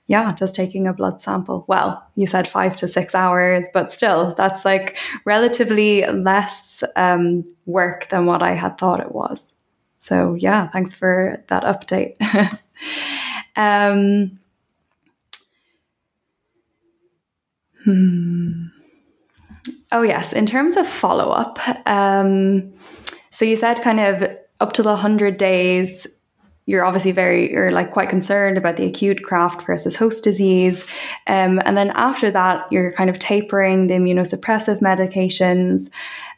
[0.06, 1.64] yeah, just taking a blood sample.
[1.68, 4.96] Well, you said five to six hours, but still, that's like
[5.26, 9.52] relatively less um, work than what I had thought it was.
[9.98, 12.16] So yeah, thanks for that update.
[13.56, 14.38] um,
[17.84, 18.75] hmm.
[19.92, 22.72] Oh yes, in terms of follow up, um,
[23.30, 24.28] so you said kind of
[24.60, 26.06] up to the hundred days
[26.66, 30.84] you're obviously very you're like quite concerned about the acute graft versus host disease.
[31.28, 35.88] Um, and then after that you're kind of tapering the immunosuppressive medications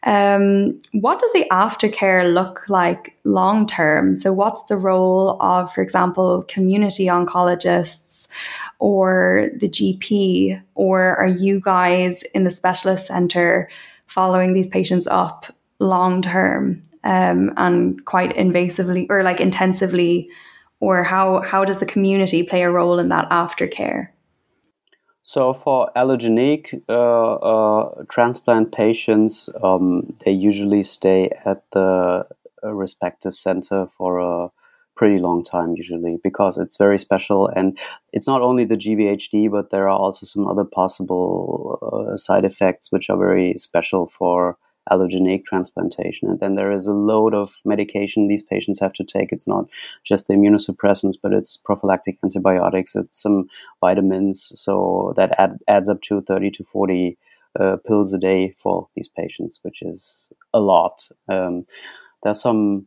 [0.04, 4.14] um, what does the aftercare look like long term?
[4.14, 8.28] So what's the role of for example community oncologists
[8.78, 13.68] or the gp or are you guys in the specialist center
[14.06, 15.46] following these patients up
[15.80, 20.28] long term um, and quite invasively or like intensively?
[20.80, 24.10] Or how how does the community play a role in that aftercare
[25.32, 32.24] so for allogeneic uh, uh, transplant patients um, they usually stay at the
[32.64, 34.50] uh, respective center for a
[34.98, 37.46] pretty long time usually because it's very special.
[37.46, 37.78] And
[38.12, 42.90] it's not only the GVHD but there are also some other possible uh, side effects
[42.90, 44.56] which are very special for
[44.90, 46.28] allogeneic transplantation.
[46.28, 49.32] And then there is a load of medication these patients have to take.
[49.32, 49.66] It's not
[50.04, 53.48] just the immunosuppressants, but it's prophylactic antibiotics, it's some
[53.80, 54.52] vitamins.
[54.54, 57.18] So that add, adds up to 30 to 40
[57.58, 61.08] uh, pills a day for these patients, which is a lot.
[61.28, 61.66] Um,
[62.22, 62.86] there's some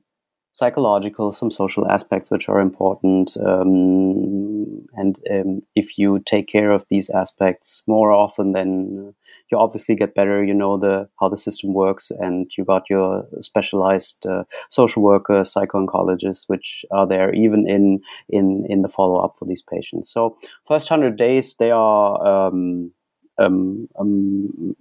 [0.54, 3.36] psychological, some social aspects which are important.
[3.38, 9.14] Um, and um, if you take care of these aspects more often, then
[9.52, 10.43] you obviously get better.
[10.43, 15.52] You know the how the system works, and you got your specialized uh, social workers,
[15.52, 20.10] psycho-oncologists, which are there even in in in the follow up for these patients.
[20.10, 22.47] So first hundred days, they are.
[22.47, 22.91] Um,
[23.38, 24.76] um, um,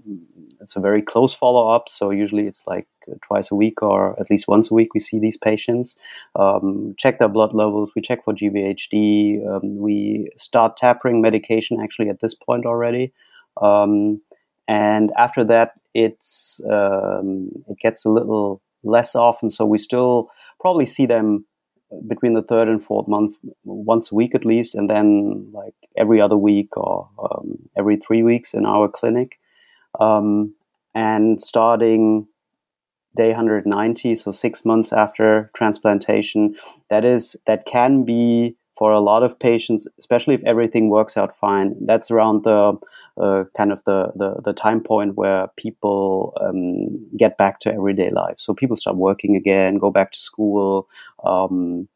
[0.60, 1.88] it's a very close follow up.
[1.88, 2.86] So usually it's like
[3.22, 5.96] twice a week or at least once a week we see these patients,
[6.38, 12.08] um, check their blood levels, we check for GVHD, um, we start tapering medication actually
[12.08, 13.12] at this point already.
[13.60, 14.20] Um,
[14.70, 19.50] and after that, it's um, it gets a little less often.
[19.50, 21.44] So we still probably see them
[22.06, 26.20] between the third and fourth month once a week at least, and then like every
[26.20, 29.40] other week or um, every three weeks in our clinic.
[29.98, 30.54] Um,
[30.94, 32.28] and starting
[33.16, 36.54] day 190, so six months after transplantation,
[36.90, 41.36] that is that can be for a lot of patients, especially if everything works out
[41.36, 41.74] fine.
[41.84, 42.78] That's around the
[43.18, 48.10] uh, kind of the, the, the time point where people um, get back to everyday
[48.10, 48.36] life.
[48.38, 50.88] So people start working again, go back to school.
[51.24, 51.88] Um,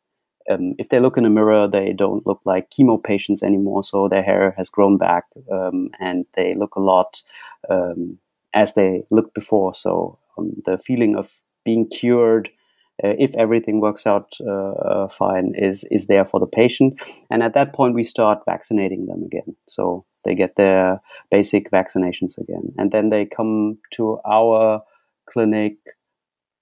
[0.50, 3.82] um, if they look in a mirror, they don't look like chemo patients anymore.
[3.82, 7.22] So their hair has grown back um, and they look a lot
[7.70, 8.18] um,
[8.52, 9.74] as they looked before.
[9.74, 12.50] So um, the feeling of being cured,
[12.98, 17.00] if everything works out uh, uh, fine, is is there for the patient.
[17.30, 19.56] And at that point, we start vaccinating them again.
[19.66, 24.82] So they get their basic vaccinations again, and then they come to our
[25.28, 25.76] clinic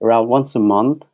[0.03, 1.05] around once a month.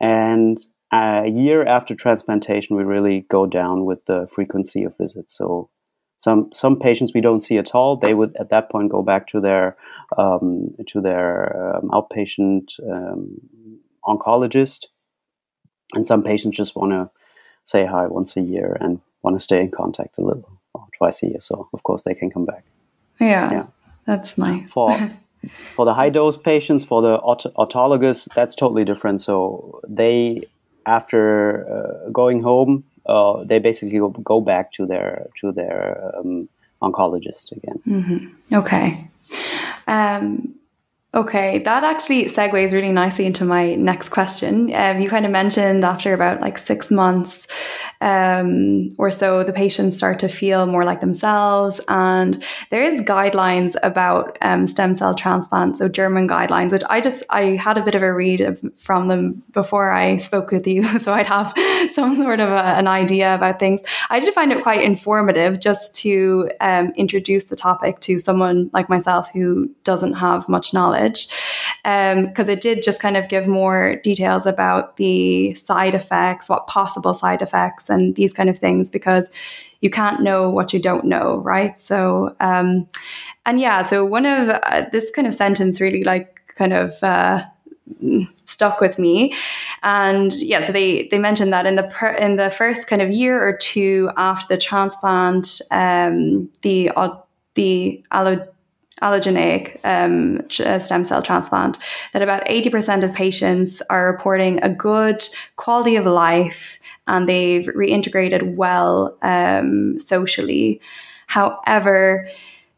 [0.00, 0.58] And
[0.92, 5.36] a year after transplantation, we really go down with the frequency of visits.
[5.36, 5.70] So
[6.18, 7.96] some some patients we don't see at all.
[7.96, 9.76] They would at that point go back to their
[10.16, 13.40] um, to their um, outpatient um,
[14.06, 14.86] oncologist,
[15.94, 17.10] and some patients just want to
[17.64, 21.22] say hi once a year and want to stay in contact a little or twice
[21.22, 21.40] a year.
[21.40, 22.64] So of course they can come back.
[23.20, 23.66] Yeah, yeah.
[24.06, 24.70] that's nice.
[24.70, 25.10] For
[25.48, 29.20] for the high dose patients, for the aut- autologous, that's totally different.
[29.20, 30.44] So they
[30.86, 36.48] after uh, going home uh, they basically go back to their to their um,
[36.82, 37.80] oncologist again.
[37.86, 38.54] Mm-hmm.
[38.54, 39.08] Okay.
[39.86, 40.54] Um,
[41.16, 44.70] Okay, that actually segues really nicely into my next question.
[44.74, 47.46] Um, you kind of mentioned after about like six months
[48.00, 53.74] um, or so, the patients start to feel more like themselves, and there is guidelines
[53.82, 57.94] about um, stem cell transplant, so German guidelines, which I just I had a bit
[57.94, 61.52] of a read from them before I spoke with you, so I'd have
[61.92, 63.80] some sort of a, an idea about things.
[64.10, 68.88] I did find it quite informative just to um, introduce the topic to someone like
[68.88, 71.28] myself who doesn't have much knowledge
[71.86, 76.66] because um, it did just kind of give more details about the side effects, what
[76.66, 79.30] possible side effects, and these kind of things because
[79.82, 81.78] you can't know what you don't know, right?
[81.78, 82.88] So, um,
[83.44, 86.92] and yeah, so one of uh, this kind of sentence really like kind of.
[87.02, 87.44] Uh,
[88.44, 89.32] stuck with me
[89.84, 93.10] and yeah so they they mentioned that in the per, in the first kind of
[93.10, 97.16] year or two after the transplant um, the uh,
[97.54, 98.44] the allo
[99.02, 101.78] allogeneic um, uh, stem cell transplant,
[102.12, 105.26] that about 80% of patients are reporting a good
[105.56, 110.80] quality of life and they've reintegrated well um, socially.
[111.26, 112.28] However,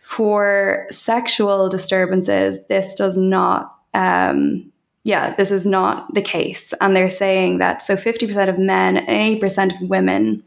[0.00, 3.76] for sexual disturbances, this does not.
[3.94, 4.72] Um,
[5.04, 6.74] yeah, this is not the case.
[6.80, 10.42] And they're saying that so 50% of men and 80% of women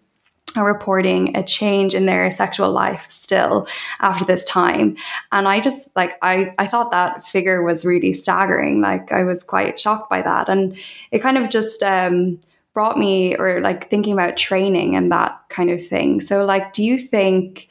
[0.56, 3.68] are reporting a change in their sexual life still
[4.00, 4.96] after this time.
[5.32, 8.82] And i just like i i thought that figure was really staggering.
[8.82, 10.50] Like i was quite shocked by that.
[10.50, 10.78] And
[11.12, 12.40] it kind of just um
[12.74, 16.22] brought me or like thinking about training and that kind of thing.
[16.22, 17.70] So like do you think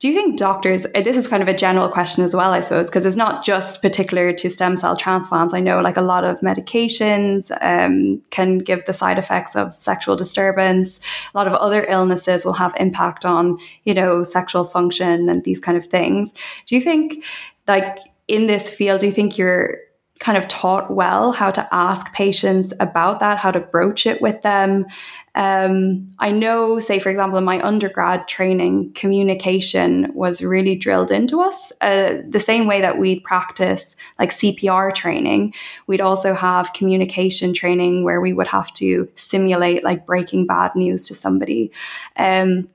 [0.00, 2.60] do you think doctors, uh, this is kind of a general question as well, I
[2.60, 5.52] suppose, because it's not just particular to stem cell transplants.
[5.52, 10.14] I know like a lot of medications um, can give the side effects of sexual
[10.14, 11.00] disturbance.
[11.34, 15.58] A lot of other illnesses will have impact on, you know, sexual function and these
[15.58, 16.32] kind of things.
[16.66, 17.24] Do you think,
[17.66, 19.78] like, in this field, do you think you're
[20.18, 24.42] kind of taught well how to ask patients about that, how to broach it with
[24.42, 24.86] them.
[25.34, 31.40] Um, I know, say, for example, in my undergrad training, communication was really drilled into
[31.40, 31.72] us.
[31.80, 35.54] Uh, the same way that we'd practice like CPR training,
[35.86, 41.06] we'd also have communication training where we would have to simulate like breaking bad news
[41.06, 41.70] to somebody.
[42.16, 42.68] Um,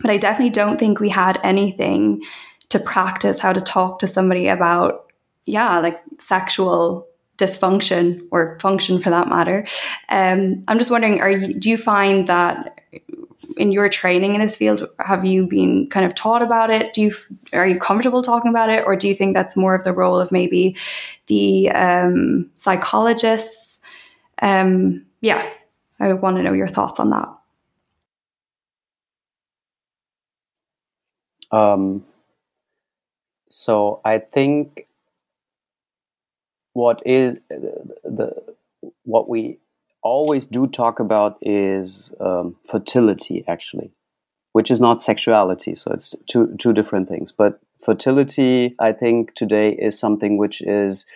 [0.00, 2.22] but I definitely don't think we had anything
[2.68, 5.05] to practice how to talk to somebody about
[5.46, 7.06] yeah, like sexual
[7.38, 9.66] dysfunction or function for that matter.
[10.08, 12.80] Um, I'm just wondering, are you, do you find that
[13.56, 16.92] in your training in this field, have you been kind of taught about it?
[16.92, 17.12] Do you
[17.52, 20.18] are you comfortable talking about it, or do you think that's more of the role
[20.18, 20.76] of maybe
[21.26, 23.80] the um, psychologists?
[24.42, 25.48] Um, yeah,
[26.00, 27.28] I want to know your thoughts on that.
[31.56, 32.04] Um,
[33.48, 34.85] so I think
[36.76, 38.30] what is the
[39.04, 39.58] what we
[40.02, 43.90] always do talk about is um, fertility actually
[44.52, 47.32] which is not sexuality so it's two two different things.
[47.32, 51.06] But fertility i think today is something which is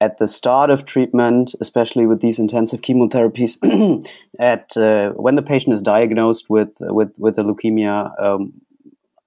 [0.00, 3.54] at the start of treatment especially with these intensive chemotherapies
[4.38, 7.96] at uh, when the patient is diagnosed with with with a leukemia
[8.26, 8.52] um,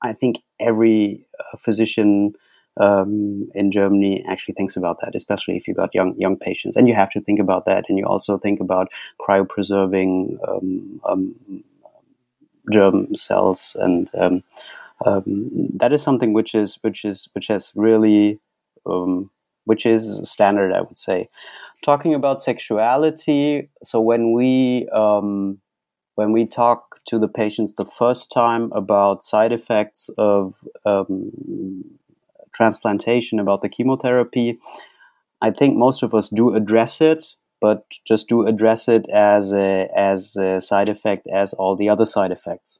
[0.02, 2.12] i think every uh, physician
[2.80, 6.88] um, in Germany actually thinks about that, especially if you got young young patients, and
[6.88, 11.64] you have to think about that, and you also think about cryopreserving um, um,
[12.72, 14.44] germ cells, and um,
[15.06, 18.40] um, that is something which is which is which has really
[18.86, 19.30] um,
[19.66, 21.30] which is standard, I would say.
[21.84, 24.88] Talking about sexuality, so when we
[26.18, 30.56] when we talk to the patients the first time about side effects of
[30.86, 31.32] um,
[32.58, 34.60] transplantation, about the chemotherapy,
[35.42, 37.24] I think most of us do address it,
[37.62, 42.06] but just do address it as a, as a side effect as all the other
[42.06, 42.80] side effects.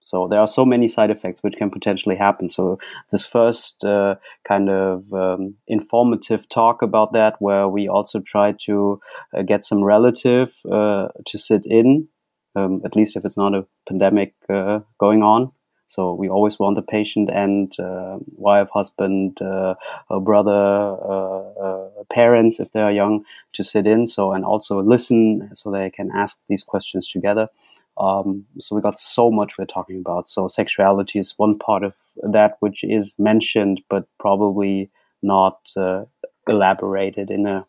[0.00, 2.48] So there are so many side effects which can potentially happen.
[2.48, 2.78] So
[3.10, 4.14] this first uh,
[4.46, 9.00] kind of um, informative talk about that, where we also try to
[9.36, 12.08] uh, get some relative uh, to sit in,
[12.54, 15.50] um, at least if it's not a pandemic uh, going on,
[15.88, 19.74] so we always want the patient and uh, wife, husband, uh,
[20.20, 23.24] brother, uh, uh, parents, if they are young,
[23.54, 24.06] to sit in.
[24.06, 27.48] So and also listen, so they can ask these questions together.
[27.96, 30.28] Um, so we got so much we're talking about.
[30.28, 34.90] So sexuality is one part of that which is mentioned, but probably
[35.22, 36.04] not uh,
[36.46, 37.64] elaborated in a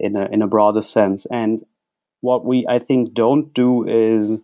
[0.00, 1.24] in a in a broader sense.
[1.26, 1.64] And
[2.20, 4.40] what we I think don't do is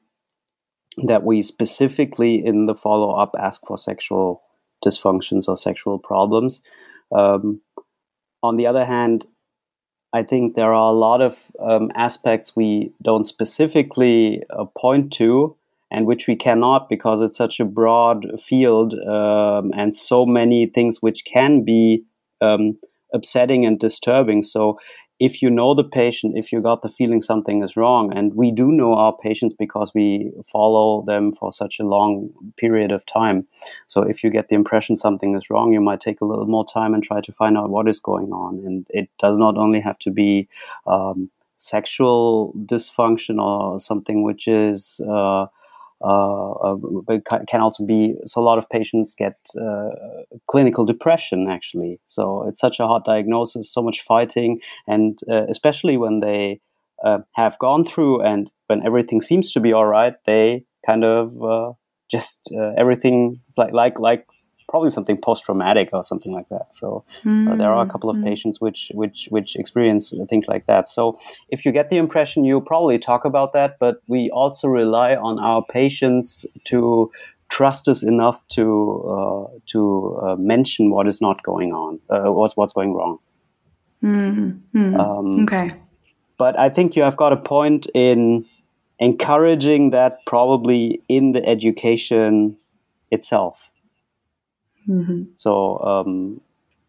[1.05, 4.42] that we specifically in the follow up ask for sexual
[4.84, 6.62] dysfunctions or sexual problems.
[7.14, 7.61] Um,
[8.42, 9.26] on the other hand,
[10.12, 15.57] I think there are a lot of um, aspects we don't specifically uh, point to
[15.90, 21.03] and which we cannot because it's such a broad field um, and so many things
[21.03, 22.05] which can be
[22.40, 22.78] um,
[23.12, 24.42] upsetting and disturbing.
[24.42, 24.78] So
[25.18, 28.50] if you know the patient, if you got the feeling something is wrong, and we
[28.50, 33.46] do know our patients because we follow them for such a long period of time.
[33.86, 36.66] So if you get the impression something is wrong, you might take a little more
[36.66, 38.62] time and try to find out what is going on.
[38.66, 40.48] And it does not only have to be
[40.86, 45.46] um, sexual dysfunction or something which is uh,
[46.01, 49.90] but can also be so a lot of patients get uh,
[50.49, 52.01] clinical depression actually.
[52.07, 56.61] So it's such a hard diagnosis so much fighting and uh, especially when they
[57.05, 61.42] uh, have gone through and when everything seems to be all right they kind of
[61.42, 61.72] uh,
[62.11, 64.26] just everything like like like
[64.68, 66.74] probably something post-traumatic or something like that.
[66.74, 67.50] So mm.
[67.50, 68.24] uh, there are a couple of mm.
[68.24, 70.88] patients which which which experience things like that.
[70.88, 75.16] So if you get the impression, you probably talk about that, but we also rely
[75.16, 77.10] on our patients to
[77.48, 78.64] trust us enough to
[79.08, 83.18] uh, to uh, mention what is not going on, uh, what's what's going wrong.
[84.02, 84.60] Mm.
[84.74, 85.70] Um, okay.
[86.38, 88.44] But I think you have got a point in
[88.98, 92.56] encouraging that probably in the education
[93.10, 93.70] itself.
[94.89, 95.22] Mm-hmm.
[95.34, 96.41] So, um,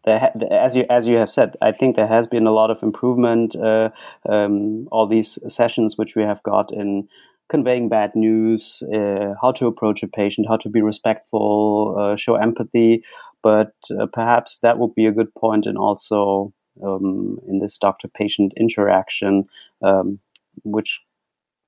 [0.04, 2.82] there, as you as you have said, I think there has been a lot of
[2.82, 3.56] improvement.
[3.56, 3.90] Uh,
[4.28, 7.08] um, all these sessions which we have got in
[7.48, 12.36] conveying bad news, uh, how to approach a patient, how to be respectful, uh, show
[12.36, 13.02] empathy.
[13.42, 16.52] But uh, perhaps that would be a good point in also
[16.84, 19.46] um, in this doctor-patient interaction,
[19.82, 20.18] um,
[20.64, 21.00] which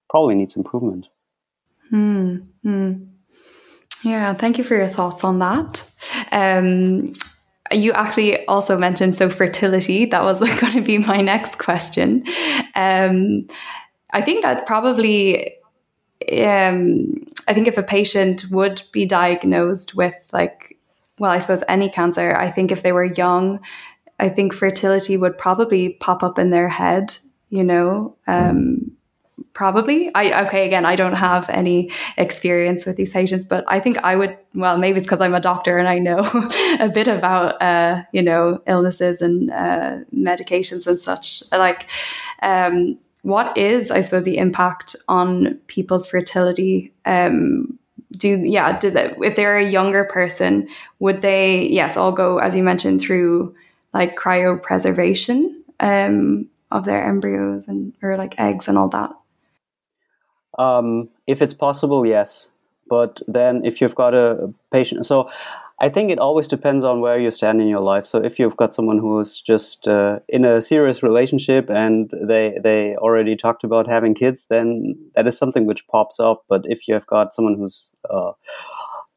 [0.08, 1.06] probably needs improvement.
[1.90, 2.38] Hmm.
[4.02, 5.88] Yeah, thank you for your thoughts on that.
[6.32, 7.06] Um,
[7.72, 10.06] you actually also mentioned so fertility.
[10.06, 12.24] That was going to be my next question.
[12.74, 13.42] Um,
[14.12, 15.54] I think that probably,
[16.32, 20.78] um, I think if a patient would be diagnosed with like,
[21.18, 23.60] well, I suppose any cancer, I think if they were young,
[24.18, 27.16] I think fertility would probably pop up in their head,
[27.50, 28.16] you know.
[28.26, 28.92] Um,
[29.52, 30.14] probably.
[30.14, 34.16] I okay again i don't have any experience with these patients but i think i
[34.16, 36.20] would well maybe it's because i'm a doctor and i know
[36.80, 41.42] a bit about uh, you know illnesses and uh, medications and such.
[41.52, 41.88] Like
[42.42, 46.92] um, what is i suppose the impact on people's fertility?
[47.04, 47.78] Um,
[48.12, 50.68] do yeah do they, if they're a younger person
[50.98, 53.54] would they yes all go as you mentioned through
[53.94, 59.10] like cryopreservation um, of their embryos and or like eggs and all that
[60.60, 62.50] um, if it's possible, yes.
[62.88, 65.30] But then if you've got a patient, so
[65.78, 68.04] I think it always depends on where you stand in your life.
[68.04, 72.96] So if you've got someone who's just uh, in a serious relationship and they they
[72.96, 76.44] already talked about having kids, then that is something which pops up.
[76.48, 78.32] But if you have got someone who's uh,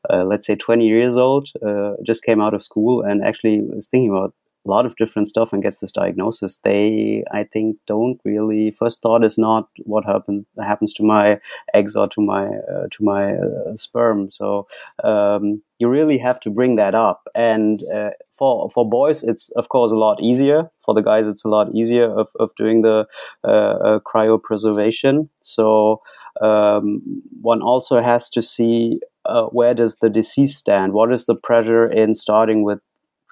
[0.10, 3.88] uh, let's say 20 years old, uh, just came out of school and actually is
[3.88, 4.34] thinking about
[4.66, 8.72] a lot of different stuff and gets this diagnosis, they I think don't really.
[8.72, 11.40] First thought is not what happen, happens to my
[11.74, 14.30] eggs or to my uh, to my uh, sperm.
[14.30, 14.68] So
[15.04, 17.28] um, you really have to bring that up.
[17.36, 20.70] And uh, for for boys, it's of course a lot easier.
[20.86, 23.06] For the guys, it's a lot easier of of doing the
[23.44, 25.30] uh, uh, cryopreservation.
[25.42, 26.02] So
[26.42, 27.02] um,
[27.42, 30.94] one also has to see uh, where does the disease stand?
[30.94, 32.80] What is the pressure in starting with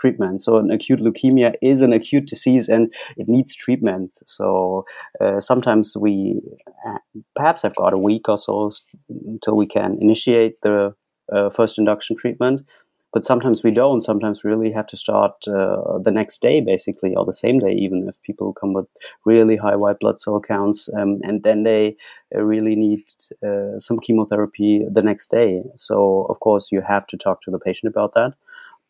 [0.02, 0.42] treatment.
[0.42, 4.12] So an acute leukemia is an acute disease and it needs treatment.
[4.26, 4.86] So
[5.22, 6.42] uh, sometimes we
[6.88, 6.98] uh,
[7.36, 8.72] perhaps have got a week or so
[9.10, 10.94] until we can initiate the
[11.32, 12.66] uh, first induction treatment.
[13.14, 14.00] But sometimes we don't.
[14.00, 17.74] Sometimes we really have to start uh, the next day, basically, or the same day,
[17.74, 18.88] even if people come with
[19.26, 21.98] really high white blood cell counts, um, and then they
[22.34, 23.04] uh, really need
[23.46, 25.62] uh, some chemotherapy the next day.
[25.76, 28.32] So, of course, you have to talk to the patient about that.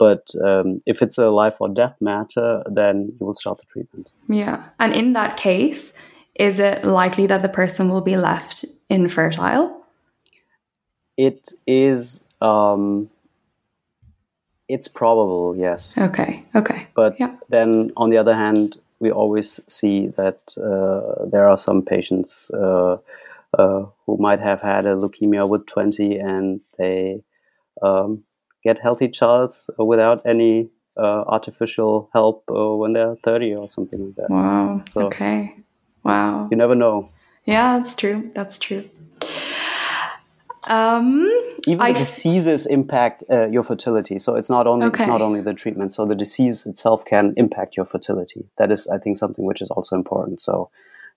[0.02, 4.10] But um, if it's a life or death matter, then you will start the treatment.
[4.28, 4.64] Yeah.
[4.80, 5.94] And in that case,
[6.34, 9.86] is it likely that the person will be left infertile?
[11.18, 12.24] It is.
[12.42, 13.12] Um,
[14.68, 15.96] it's probable, yes.
[15.96, 16.46] Okay.
[16.56, 16.88] Okay.
[16.96, 17.36] But yeah.
[17.50, 22.98] then, on the other hand, we always see that uh, there are some patients uh,
[23.56, 27.22] uh, who might have had a leukemia with 20 and they
[27.84, 28.24] um,
[28.64, 34.16] get healthy childs without any uh, artificial help uh, when they're 30 or something like
[34.16, 34.30] that.
[34.30, 34.84] Wow.
[34.94, 35.56] So okay.
[36.04, 36.48] Wow.
[36.52, 37.10] You never know.
[37.46, 38.32] Yeah, that's true.
[38.34, 38.90] That's true.
[40.66, 41.28] Um,
[41.68, 44.20] Even I the diseases impact uh, your fertility.
[44.20, 45.04] So it's not only okay.
[45.04, 45.94] it's not only the treatment.
[45.94, 48.46] So the disease itself can impact your fertility.
[48.58, 50.40] That is, I think, something which is also important.
[50.40, 50.70] So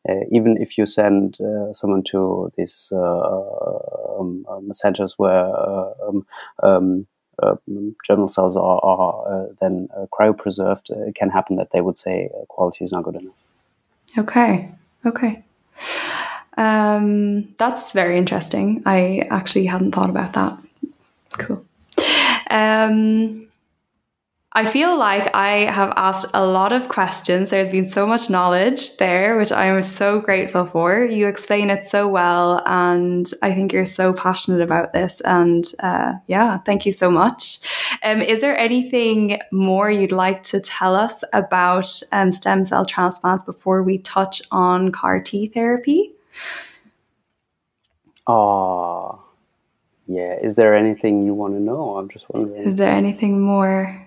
[0.09, 5.91] uh, even if you send uh, someone to these uh, um, um, centers where uh,
[6.09, 6.27] um,
[6.63, 7.07] um,
[8.05, 12.31] germinal cells are, are uh, then uh, cryopreserved, it can happen that they would say
[12.49, 13.35] quality is not good enough.
[14.17, 14.73] Okay.
[15.07, 15.43] Okay.
[16.57, 18.83] Um, that's very interesting.
[18.87, 20.59] I actually hadn't thought about that.
[21.39, 21.65] Cool.
[22.51, 23.49] Um,
[24.57, 27.51] I feel like I have asked a lot of questions.
[27.51, 31.05] There's been so much knowledge there, which I am so grateful for.
[31.05, 35.21] You explain it so well, and I think you're so passionate about this.
[35.23, 37.69] And uh, yeah, thank you so much.
[38.05, 43.43] Um, is there anything more you'd like to tell us about um, stem cell transplants
[43.43, 46.13] before we touch on CAR T therapy?
[48.29, 49.21] Oh,
[50.07, 51.97] yeah, is there anything you want to know?
[51.97, 52.69] I'm just wondering.
[52.69, 54.04] Is there anything more?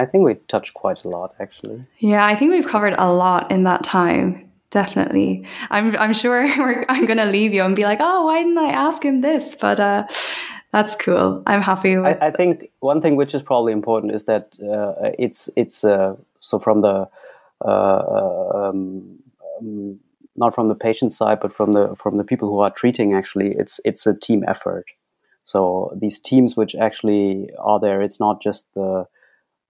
[0.00, 1.84] I think we touched quite a lot, actually.
[1.98, 4.50] Yeah, I think we've covered a lot in that time.
[4.70, 5.44] Definitely.
[5.70, 6.46] I'm I'm sure
[6.88, 9.56] I'm going to leave you and be like, "Oh, why didn't I ask him this?"
[9.60, 10.06] But uh
[10.72, 11.42] that's cool.
[11.46, 15.10] I'm happy with I, I think one thing which is probably important is that uh,
[15.18, 17.08] it's it's uh, so from the
[17.64, 18.02] uh,
[18.54, 19.18] um,
[19.58, 20.00] um,
[20.36, 23.12] not from the patient side, but from the from the people who are treating.
[23.14, 24.86] Actually, it's it's a team effort.
[25.42, 29.06] So these teams which actually are there, it's not just the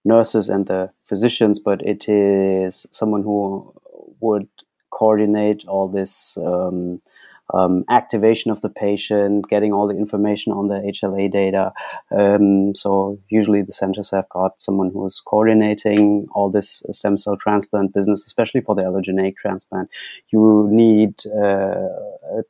[0.03, 3.73] nurses and the physicians, but it is someone who
[4.19, 4.47] would
[4.91, 7.01] coordinate all this um,
[7.53, 11.73] um, activation of the patient, getting all the information on the HLA data.
[12.11, 17.35] Um, so usually the centers have got someone who is coordinating all this stem cell
[17.35, 19.89] transplant business, especially for the allogeneic transplant.
[20.29, 21.87] You need uh,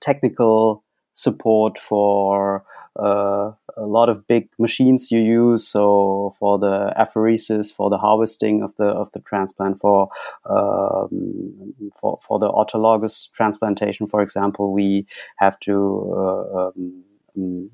[0.02, 0.84] technical
[1.14, 2.64] support for
[2.98, 5.68] a lot of big machines you use.
[5.68, 10.10] So for the apheresis, for the harvesting of the of the transplant, for
[10.46, 17.04] um, for for the autologous transplantation, for example, we have to uh, um,
[17.38, 17.72] um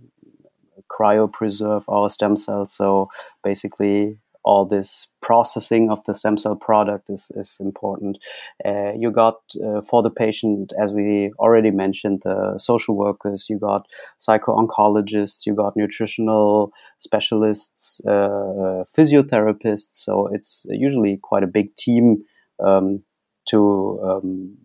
[0.89, 2.73] cryopreserve our stem cells.
[2.73, 3.09] So
[3.43, 8.17] basically, all this processing of the stem cell product is, is important.
[8.65, 13.59] Uh, you got uh, for the patient, as we already mentioned, the social workers, you
[13.59, 13.85] got
[14.17, 19.95] psycho oncologists, you got nutritional specialists, uh, physiotherapists.
[20.05, 22.23] So it's usually quite a big team
[22.63, 23.03] um,
[23.49, 24.57] to um,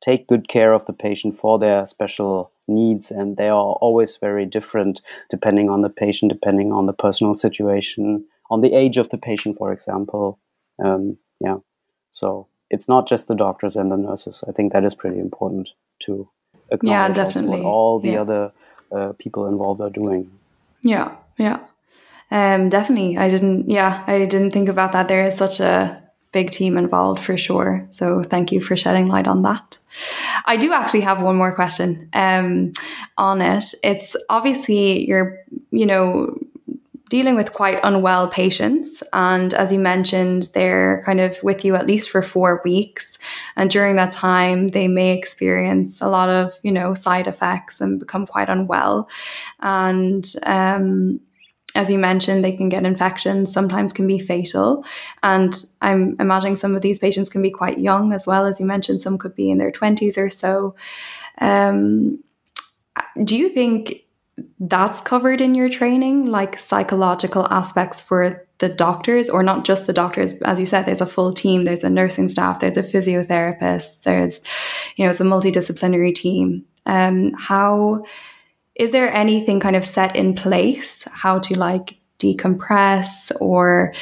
[0.00, 4.46] take good care of the patient for their special needs and they are always very
[4.46, 9.18] different depending on the patient depending on the personal situation on the age of the
[9.18, 10.38] patient, for example.
[10.82, 11.56] Um, yeah,
[12.10, 14.44] so it's not just the doctors and the nurses.
[14.48, 15.70] I think that is pretty important
[16.00, 16.28] to
[16.70, 17.60] acknowledge yeah, definitely.
[17.60, 18.20] what all the yeah.
[18.20, 18.52] other
[18.92, 20.30] uh, people involved are doing.
[20.82, 21.60] Yeah, yeah,
[22.30, 23.18] um, definitely.
[23.18, 23.70] I didn't.
[23.70, 25.08] Yeah, I didn't think about that.
[25.08, 27.86] There is such a big team involved for sure.
[27.90, 29.78] So thank you for shedding light on that.
[30.44, 32.72] I do actually have one more question um,
[33.16, 33.64] on it.
[33.82, 35.38] It's obviously you're,
[35.70, 36.38] you know,
[37.08, 39.02] dealing with quite unwell patients.
[39.12, 43.18] And as you mentioned, they're kind of with you at least for four weeks.
[43.56, 47.98] And during that time, they may experience a lot of, you know, side effects and
[47.98, 49.08] become quite unwell.
[49.60, 51.20] And, um,
[51.74, 54.84] as you mentioned, they can get infections, sometimes can be fatal.
[55.22, 58.46] And I'm imagining some of these patients can be quite young as well.
[58.46, 60.74] As you mentioned, some could be in their 20s or so.
[61.40, 62.18] Um,
[63.22, 64.02] do you think
[64.60, 69.92] that's covered in your training, like psychological aspects for the doctors, or not just the
[69.92, 70.34] doctors.
[70.42, 71.64] As you said, there's a full team.
[71.64, 72.60] There's a nursing staff.
[72.60, 74.02] There's a physiotherapist.
[74.02, 74.42] There's,
[74.96, 76.64] you know, it's a multidisciplinary team.
[76.86, 78.04] Um, how
[78.74, 81.04] is there anything kind of set in place?
[81.12, 83.94] How to like decompress or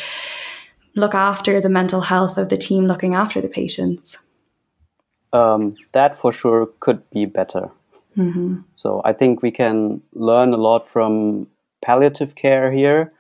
[0.95, 4.19] look after the mental health of the team looking after the patients?
[5.33, 7.71] Um, that for sure could be better.
[8.17, 8.59] Mm-hmm.
[8.73, 11.49] So I think we can learn a lot from
[11.85, 13.13] palliative care here.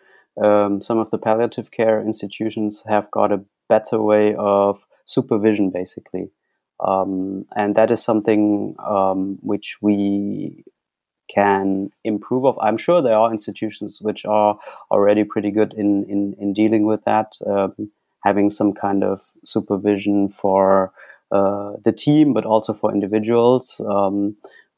[0.42, 6.30] Um, some of the palliative care institutions have got a better way of supervision, basically.
[6.80, 10.64] Um, and that is something um, which we
[11.28, 12.58] can improve of.
[12.60, 14.58] I'm sure there are institutions which are
[14.90, 17.90] already pretty good in, in, in dealing with that, um,
[18.24, 20.92] having some kind of supervision for
[21.32, 23.80] uh, the team, but also for individuals.
[23.88, 24.36] Um,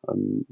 [0.08, 0.44] um,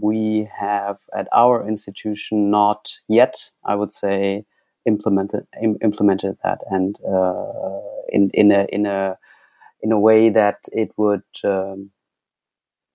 [0.00, 4.44] we have at our institution not yet, I would say,
[4.86, 9.18] implemented Im- implemented that, and uh, in in a in a
[9.82, 11.90] in a way that it would um,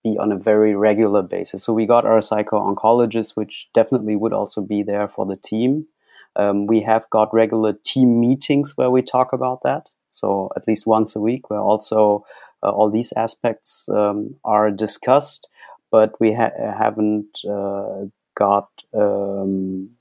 [0.03, 1.63] be on a very regular basis.
[1.63, 5.87] So we got our psycho oncologist, which definitely would also be there for the team.
[6.35, 9.89] Um, we have got regular team meetings where we talk about that.
[10.11, 12.25] So at least once a week, where also
[12.61, 15.49] uh, all these aspects um, are discussed
[15.95, 18.03] but we ha- haven't uh,
[18.35, 19.91] got um,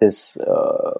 [0.00, 0.94] this uh,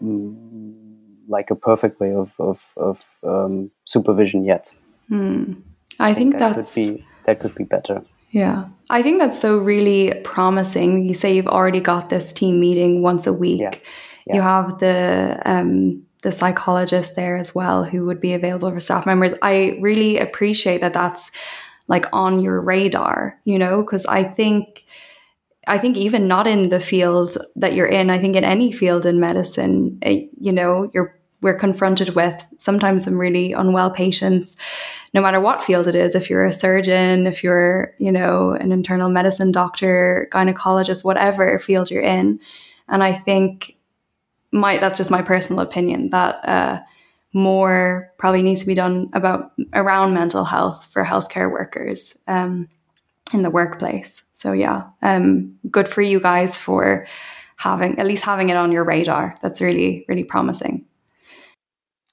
[1.29, 4.73] like a perfect way of of, of um, supervision yet.
[5.09, 5.55] Hmm.
[5.99, 8.03] I, I, think, think that could be that could be better.
[8.31, 11.05] Yeah, I think that's so really promising.
[11.05, 13.63] You say you've already got this team meeting once a week.
[13.63, 13.75] Yeah.
[14.27, 14.35] Yeah.
[14.37, 19.07] You have the um, the psychologist there as well who would be available for staff
[19.07, 19.35] members.
[19.43, 20.93] I really appreciate that.
[20.93, 21.33] That's
[21.91, 24.85] like on your radar, you know, because I think
[25.67, 29.05] I think even not in the field that you're in, I think in any field
[29.05, 34.57] in medicine, it, eh, you know, you're we're confronted with sometimes some really unwell patients,
[35.15, 38.73] no matter what field it is, if you're a surgeon, if you're, you know, an
[38.73, 42.39] internal medicine doctor, gynecologist, whatever field you're in.
[42.89, 43.77] And I think
[44.53, 46.81] my that's just my personal opinion that uh,
[47.33, 52.69] more probably needs to be done about around mental health for healthcare workers um,
[53.33, 54.23] in the workplace.
[54.33, 57.07] So yeah, um, good for you guys for
[57.57, 59.37] having at least having it on your radar.
[59.43, 60.85] That's really really promising.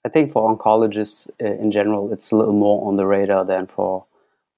[0.06, 3.68] I think for oncologists uh, in general, it's a little more on the radar than
[3.68, 4.06] for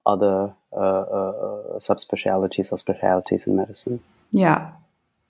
[0.05, 4.01] other uh, uh, subspecialties or specialties in medicine.
[4.31, 4.71] Yeah,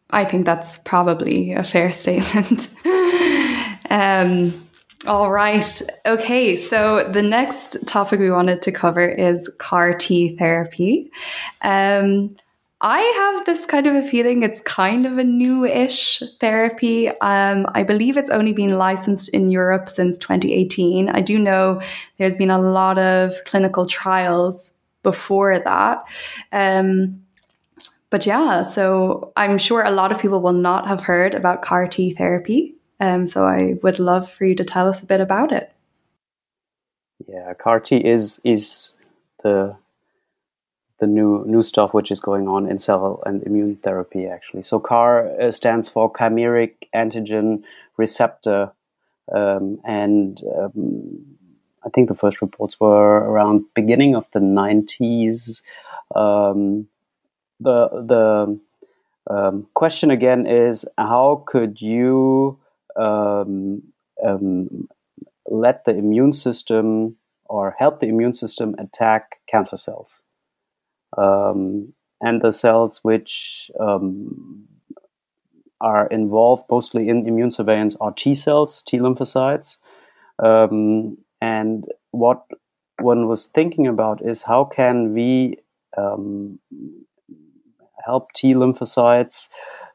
[0.09, 2.75] I think that's probably a fair statement.
[3.89, 4.68] um,
[5.07, 5.81] all right.
[6.05, 6.57] Okay.
[6.57, 11.09] So the next topic we wanted to cover is CAR T therapy.
[11.61, 12.35] Um,
[12.81, 17.09] I have this kind of a feeling it's kind of a new ish therapy.
[17.09, 21.09] Um, I believe it's only been licensed in Europe since 2018.
[21.09, 21.81] I do know
[22.17, 24.73] there's been a lot of clinical trials
[25.03, 26.03] before that.
[26.51, 27.21] Um,
[28.09, 31.87] but yeah, so I'm sure a lot of people will not have heard about CAR
[31.87, 32.75] T therapy.
[32.99, 35.71] Um, so I would love for you to tell us a bit about it.
[37.27, 38.93] Yeah, CAR T is is
[39.43, 39.75] the
[40.99, 44.63] the new new stuff which is going on in cell and immune therapy actually.
[44.63, 47.63] So CAR uh, stands for chimeric antigen
[47.97, 48.71] receptor,
[49.33, 51.37] um, and um,
[51.85, 55.63] I think the first reports were around beginning of the nineties.
[56.15, 56.87] Um,
[57.59, 58.59] the the
[59.29, 62.57] um, question again is how could you
[62.99, 63.81] um,
[64.25, 64.87] um,
[65.47, 70.21] let the immune system or help the immune system attack cancer cells.
[71.17, 74.67] Um, and the cells which um,
[75.81, 79.77] are involved mostly in immune surveillance are T cells, T lymphocytes.
[80.43, 82.43] Um, and what
[82.99, 85.57] one was thinking about is how can we
[85.97, 86.59] um,
[88.05, 89.49] help T lymphocytes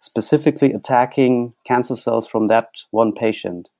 [0.05, 3.71] specifically attacking cancer cells from that one patient.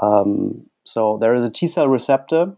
[0.00, 2.56] Um, so there is a T cell receptor.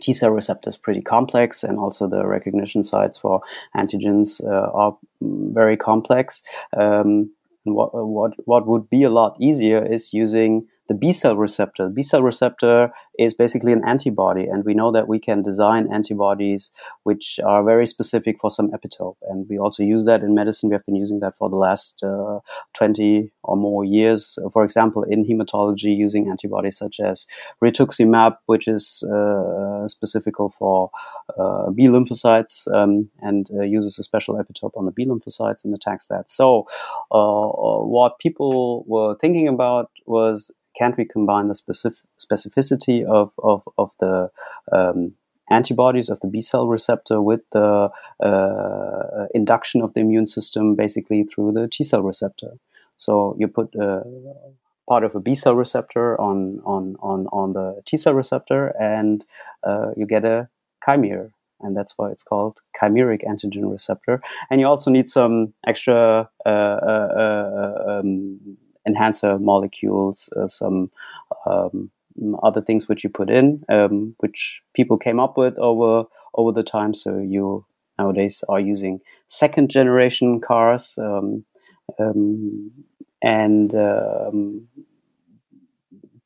[0.00, 3.42] T cell receptor is pretty complex, and also the recognition sites for
[3.76, 6.42] antigens uh, are very complex.
[6.76, 7.32] Um,
[7.64, 11.84] what, what, what would be a lot easier is using the B cell receptor.
[11.84, 15.92] The B cell receptor is basically an antibody, and we know that we can design
[15.92, 16.70] antibodies
[17.04, 19.16] which are very specific for some epitope.
[19.28, 20.70] And we also use that in medicine.
[20.70, 22.40] We have been using that for the last uh,
[22.74, 24.38] 20 or more years.
[24.52, 27.26] For example, in hematology, using antibodies such as
[27.62, 30.90] rituximab, which is uh, specific for
[31.38, 35.74] uh, B lymphocytes um, and uh, uses a special epitope on the B lymphocytes and
[35.74, 36.30] attacks that.
[36.30, 36.66] So,
[37.10, 43.62] uh, what people were thinking about was can't we combine the specific specificity of, of,
[43.78, 44.30] of the
[44.72, 45.14] um,
[45.50, 47.90] antibodies of the B cell receptor with the
[48.22, 52.52] uh, induction of the immune system basically through the T cell receptor?
[52.96, 54.02] So you put uh,
[54.88, 59.24] part of a B cell receptor on, on, on, on the T cell receptor and
[59.64, 60.48] uh, you get a
[60.86, 61.32] chimere
[61.62, 64.20] and that's why it's called chimeric antigen receptor.
[64.50, 70.90] And you also need some extra uh, uh, uh um, enhancer molecules, some
[71.46, 71.90] um,
[72.42, 76.04] other things which you put in, um, which people came up with over
[76.34, 76.94] over the time.
[76.94, 77.64] So you
[77.98, 81.44] nowadays are using second generation cars, um,
[81.98, 82.70] um
[83.22, 84.68] and um,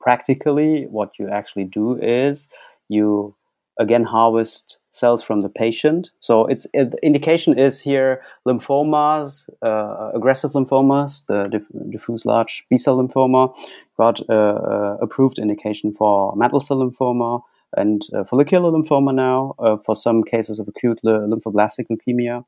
[0.01, 2.49] practically, what you actually do is
[2.89, 3.35] you
[3.79, 6.11] again harvest cells from the patient.
[6.21, 12.65] So it's it, the indication is here lymphomas, uh, aggressive lymphomas, the diff- diffuse large
[12.71, 13.55] B cell lymphoma,
[13.97, 17.43] got uh, uh, approved indication for mantle cell lymphoma
[17.77, 22.45] and uh, follicular lymphoma now uh, for some cases of acute lymphoblastic leukemia,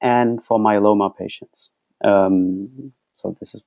[0.00, 1.70] and for myeloma patients.
[2.02, 3.62] Um, so this is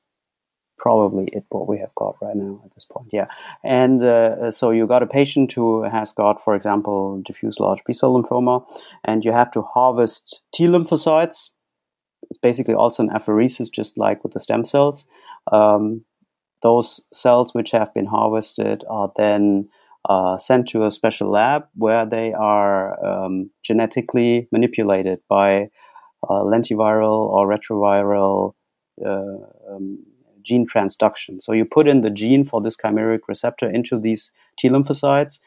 [0.78, 3.28] probably it what we have got right now at this point yeah.
[3.64, 8.14] And uh, so you got a patient who has got for example diffuse large b-cell
[8.14, 8.66] lymphoma
[9.04, 11.52] and you have to harvest t lymphocytes.
[12.24, 15.06] It's basically also an apheresis just like with the stem cells.
[15.52, 16.04] Um,
[16.62, 19.70] those cells which have been harvested are then
[20.10, 25.70] uh, sent to a special lab where they are um, genetically manipulated by
[26.24, 28.54] uh, lentiviral or retroviral
[29.06, 30.04] uh, um,
[30.48, 31.42] gene transduction.
[31.42, 35.42] So you put in the gene for this chimeric receptor into these T lymphocytes.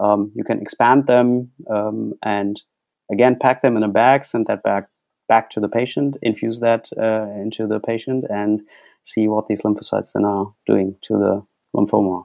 [0.00, 2.62] Um, you can expand them um, and
[3.10, 4.88] again pack them in a bag, send that back
[5.28, 8.62] back to the patient, infuse that uh, into the patient, and
[9.02, 11.46] see what these lymphocytes then are doing to the
[11.76, 12.24] lymphoma,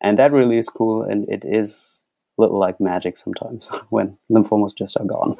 [0.00, 1.02] and that really is cool.
[1.02, 1.94] And it is
[2.38, 5.36] a little like magic sometimes when lymphomas just are gone.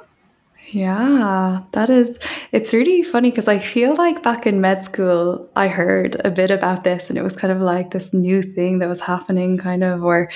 [0.71, 2.19] Yeah, that is,
[2.53, 6.51] it's really funny because I feel like back in med school, I heard a bit
[6.51, 9.83] about this and it was kind of like this new thing that was happening, kind
[9.83, 10.31] of, or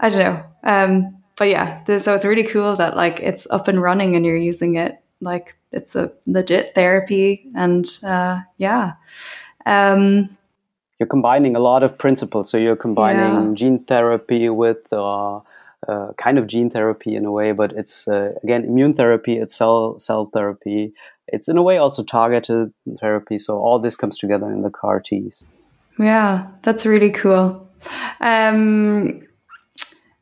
[0.00, 0.44] I don't know.
[0.64, 4.36] Um, but yeah, so it's really cool that like it's up and running and you're
[4.36, 7.48] using it like it's a legit therapy.
[7.54, 8.94] And uh, yeah.
[9.64, 10.28] Um,
[10.98, 12.50] you're combining a lot of principles.
[12.50, 13.54] So you're combining yeah.
[13.54, 15.40] gene therapy with uh,
[15.88, 19.54] uh, kind of gene therapy in a way, but it's uh, again immune therapy, it's
[19.54, 20.92] cell cell therapy.
[21.28, 23.38] It's in a way also targeted therapy.
[23.38, 25.46] So all this comes together in the CAR Ts.
[25.98, 27.68] Yeah, that's really cool.
[28.20, 29.22] Um,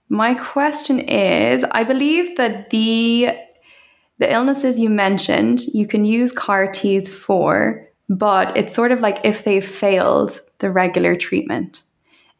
[0.08, 3.30] my question is I believe that the
[4.18, 9.18] the illnesses you mentioned, you can use CAR Ts for, but it's sort of like
[9.24, 11.82] if they've failed the regular treatment.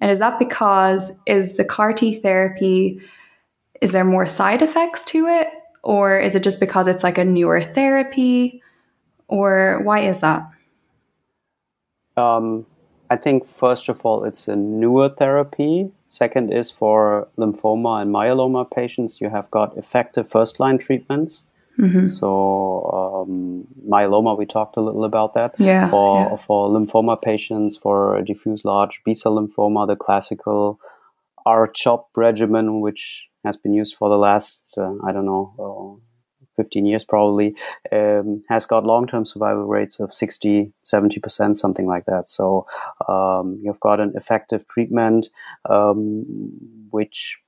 [0.01, 3.01] And is that because is the CAR T therapy
[3.81, 5.49] is there more side effects to it
[5.83, 8.63] or is it just because it's like a newer therapy
[9.29, 10.47] or why is that?
[12.17, 12.67] Um,
[13.09, 15.91] I think first of all it's a newer therapy.
[16.09, 21.47] Second is for lymphoma and myeloma patients you have got effective first line treatments
[21.79, 22.09] Mm-hmm.
[22.09, 25.55] So um, myeloma, we talked a little about that.
[25.59, 25.89] Yeah.
[25.91, 26.37] For yeah.
[26.37, 30.79] for lymphoma patients, for diffuse large B cell lymphoma, the classical
[31.47, 35.55] R-CHOP regimen, which has been used for the last uh, I don't know.
[35.59, 36.07] Uh,
[36.57, 37.55] 15 years probably
[37.91, 42.67] um, has got long-term survival rates of 60 70% something like that so
[43.09, 45.29] um, you've got an effective treatment
[45.71, 46.27] um,
[46.91, 47.39] which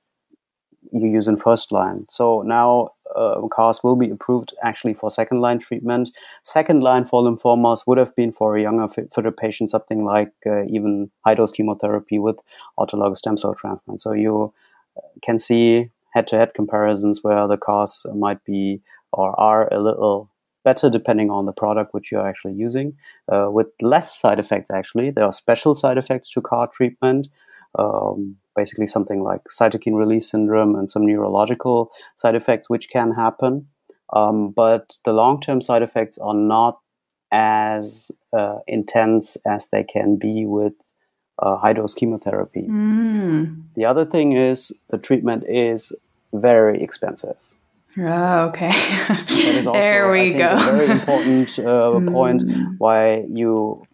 [0.93, 2.05] you use in first line.
[2.09, 6.09] So now uh, CARs will be approved actually for second line treatment.
[6.43, 10.63] Second line for lymphomas would have been for a younger fitter patient something like uh,
[10.65, 12.39] even high dose chemotherapy with
[12.79, 14.01] autologous stem cell transplant.
[14.01, 14.53] So you
[14.97, 18.81] uh, can see head to head comparisons where the CARs might be
[19.11, 20.29] or are a little
[20.63, 22.95] better depending on the product which you're actually using
[23.31, 27.27] uh, with less side effects actually there are special side effects to CAR treatment
[27.77, 33.67] um, basically something like cytokine release syndrome and some neurological side effects which can happen.
[34.13, 36.79] Um, but the long term side effects are not
[37.31, 40.73] as uh, intense as they can be with
[41.39, 42.67] uh, high dose chemotherapy.
[42.69, 43.63] Mm.
[43.75, 45.91] The other thing is the treatment is
[46.31, 47.37] very expensive.
[47.97, 48.69] Oh, okay.
[49.07, 50.55] that is also, there we think, go.
[50.55, 52.75] a very important uh, point mm.
[52.79, 53.85] why you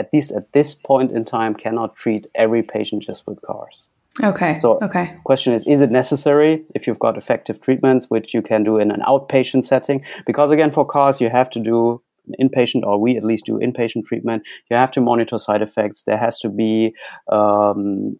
[0.00, 3.84] at least at this point in time, cannot treat every patient just with CARs.
[4.22, 4.58] Okay.
[4.58, 5.16] So, okay.
[5.24, 8.90] question is: Is it necessary if you've got effective treatments, which you can do in
[8.90, 10.04] an outpatient setting?
[10.26, 12.02] Because again, for CARs, you have to do
[12.40, 14.42] inpatient, or we at least do inpatient treatment.
[14.70, 16.02] You have to monitor side effects.
[16.02, 16.94] There has to be
[17.30, 18.18] um,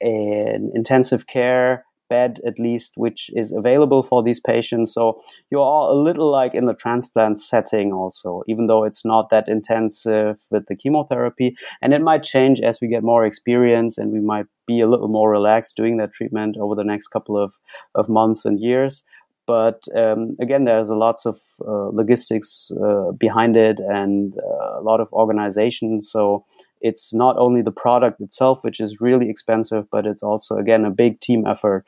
[0.00, 4.92] an intensive care bed at least which is available for these patients.
[4.92, 9.30] So you're all a little like in the transplant setting also even though it's not
[9.30, 11.54] that intensive with the chemotherapy.
[11.82, 15.08] And it might change as we get more experience and we might be a little
[15.08, 17.54] more relaxed doing that treatment over the next couple of,
[17.94, 19.04] of months and years.
[19.46, 24.82] But um, again there's a lots of uh, logistics uh, behind it and uh, a
[24.82, 26.02] lot of organization.
[26.02, 26.44] So
[26.80, 30.90] it's not only the product itself, which is really expensive, but it's also again a
[30.90, 31.84] big team effort.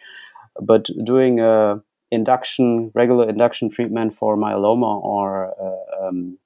[0.61, 1.81] But doing a
[2.11, 6.39] induction, regular induction treatment for myeloma or uh, um,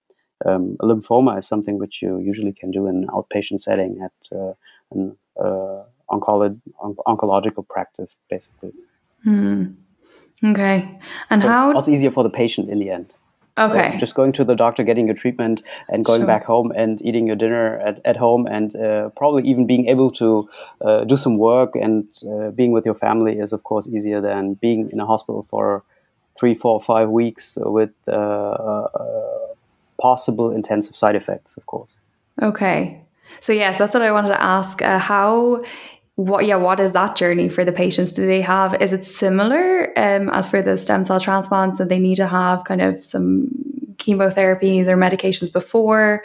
[0.44, 4.52] um, lymphoma is something which you usually can do in an outpatient setting at uh,
[4.90, 8.72] an uh, on- oncological practice, basically.
[9.26, 9.76] Mm.
[10.44, 11.70] Okay, and so how?
[11.70, 13.12] It's also easier for the patient in the end.
[13.56, 13.96] Okay.
[13.98, 16.26] just going to the doctor, getting your treatment, and going sure.
[16.26, 20.10] back home and eating your dinner at, at home, and uh, probably even being able
[20.10, 20.48] to
[20.80, 24.54] uh, do some work and uh, being with your family is, of course, easier than
[24.54, 25.84] being in a hospital for
[26.36, 28.88] three, four, five weeks with uh, uh,
[30.00, 31.96] possible intensive side effects, of course.
[32.42, 33.00] Okay.
[33.38, 34.82] So, yes, that's what I wanted to ask.
[34.82, 35.62] Uh, how
[36.16, 38.12] what yeah what is that journey for the patients?
[38.12, 41.98] Do they have is it similar um, as for the stem cell transplants that they
[41.98, 43.48] need to have kind of some
[43.96, 46.24] chemotherapies or medications before?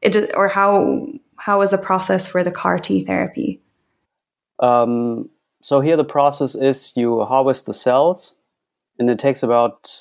[0.00, 3.60] It or how how is the process for the CAR T therapy?
[4.60, 5.30] Um,
[5.62, 8.34] so here the process is you harvest the cells
[8.98, 9.92] and it takes about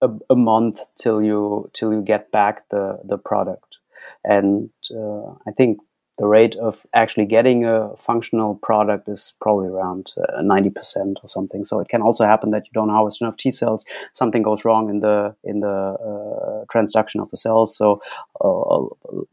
[0.00, 3.78] a, a month till you till you get back the the product.
[4.24, 5.80] And uh, I think
[6.18, 11.64] the rate of actually getting a functional product is probably around uh, 90% or something.
[11.64, 13.84] So it can also happen that you don't harvest enough T cells.
[14.12, 17.76] Something goes wrong in the in the uh, transduction of the cells.
[17.76, 18.00] So
[18.40, 19.24] uh,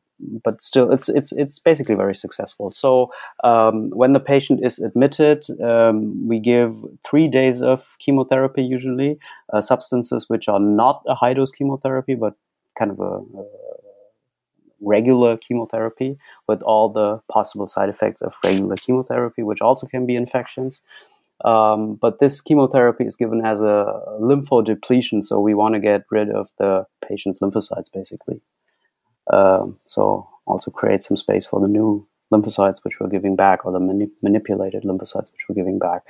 [0.43, 2.71] but still, it's it's it's basically very successful.
[2.71, 3.11] So
[3.43, 6.75] um, when the patient is admitted, um, we give
[7.05, 9.17] three days of chemotherapy, usually
[9.53, 12.35] uh, substances which are not a high dose chemotherapy, but
[12.77, 13.45] kind of a, a
[14.81, 16.17] regular chemotherapy
[16.47, 20.81] with all the possible side effects of regular chemotherapy, which also can be infections.
[21.43, 26.29] Um, but this chemotherapy is given as a lymphodepletion, so we want to get rid
[26.29, 28.41] of the patient's lymphocytes, basically.
[29.31, 33.71] Um, so also create some space for the new lymphocytes which we're giving back, or
[33.71, 36.03] the mani- manipulated lymphocytes which we're giving back.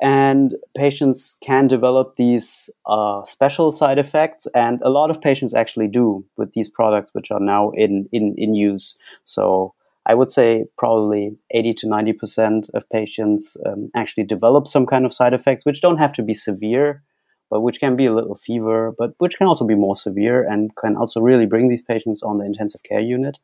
[0.00, 5.88] And patients can develop these uh, special side effects, and a lot of patients actually
[5.88, 8.98] do with these products which are now in in, in use.
[9.24, 9.74] So
[10.06, 15.12] I would say probably 80 to 90% of patients um, actually develop some kind of
[15.12, 17.02] side effects, which don't have to be severe,
[17.50, 20.74] but which can be a little fever, but which can also be more severe and
[20.76, 23.38] can also really bring these patients on the intensive care unit.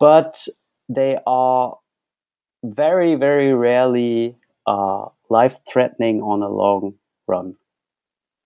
[0.00, 0.48] But
[0.88, 1.76] they are
[2.64, 4.36] very, very rarely
[4.66, 6.94] uh, life threatening on a long
[7.26, 7.56] run.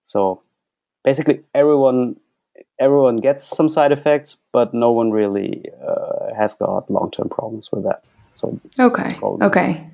[0.03, 0.41] So
[1.03, 2.15] basically, everyone
[2.79, 7.69] everyone gets some side effects, but no one really uh, has got long term problems
[7.71, 8.03] with that.
[8.33, 9.89] So okay, okay,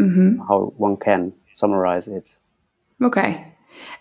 [0.00, 0.38] mm-hmm.
[0.48, 2.36] how one can summarize it.
[3.02, 3.52] Okay,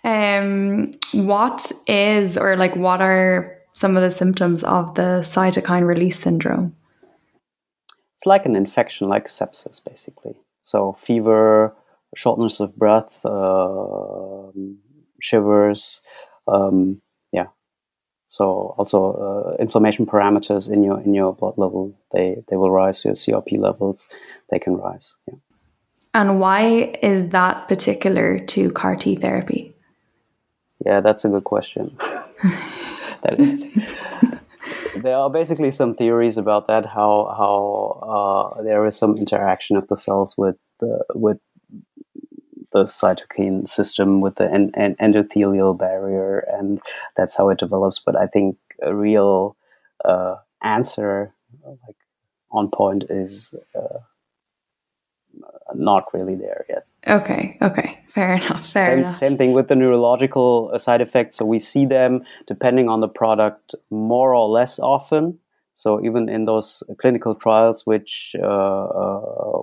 [0.04, 6.20] um, what is or like what are some of the symptoms of the cytokine release
[6.20, 6.76] syndrome?
[8.16, 10.36] It's like an infection, like sepsis, basically.
[10.66, 11.76] So fever,
[12.16, 14.50] shortness of breath, uh,
[15.22, 16.02] shivers,
[16.48, 17.50] um, yeah.
[18.28, 23.06] So also uh, inflammation parameters in your in your blood level they they will rise.
[23.06, 24.10] Your CRP levels
[24.50, 25.16] they can rise.
[25.28, 25.36] Yeah.
[26.16, 29.72] And why is that particular to CAR T therapy?
[30.84, 31.96] Yeah, that's a good question.
[34.96, 36.86] there are basically some theories about that.
[36.86, 41.40] How how uh, there is some interaction of the cells with the with
[42.72, 46.82] the cytokine system with the en- en- endothelial barrier, and
[47.16, 48.00] that's how it develops.
[48.00, 49.56] But I think a real
[50.04, 51.96] uh, answer, like
[52.52, 54.00] on point, is uh,
[55.74, 56.86] not really there yet.
[57.08, 58.68] Okay, okay, fair enough.
[58.70, 59.16] Fair same, enough.
[59.16, 61.36] Same thing with the neurological side effects.
[61.36, 65.40] So we see them depending on the product more or less often.
[65.76, 69.62] So even in those clinical trials, which uh, uh,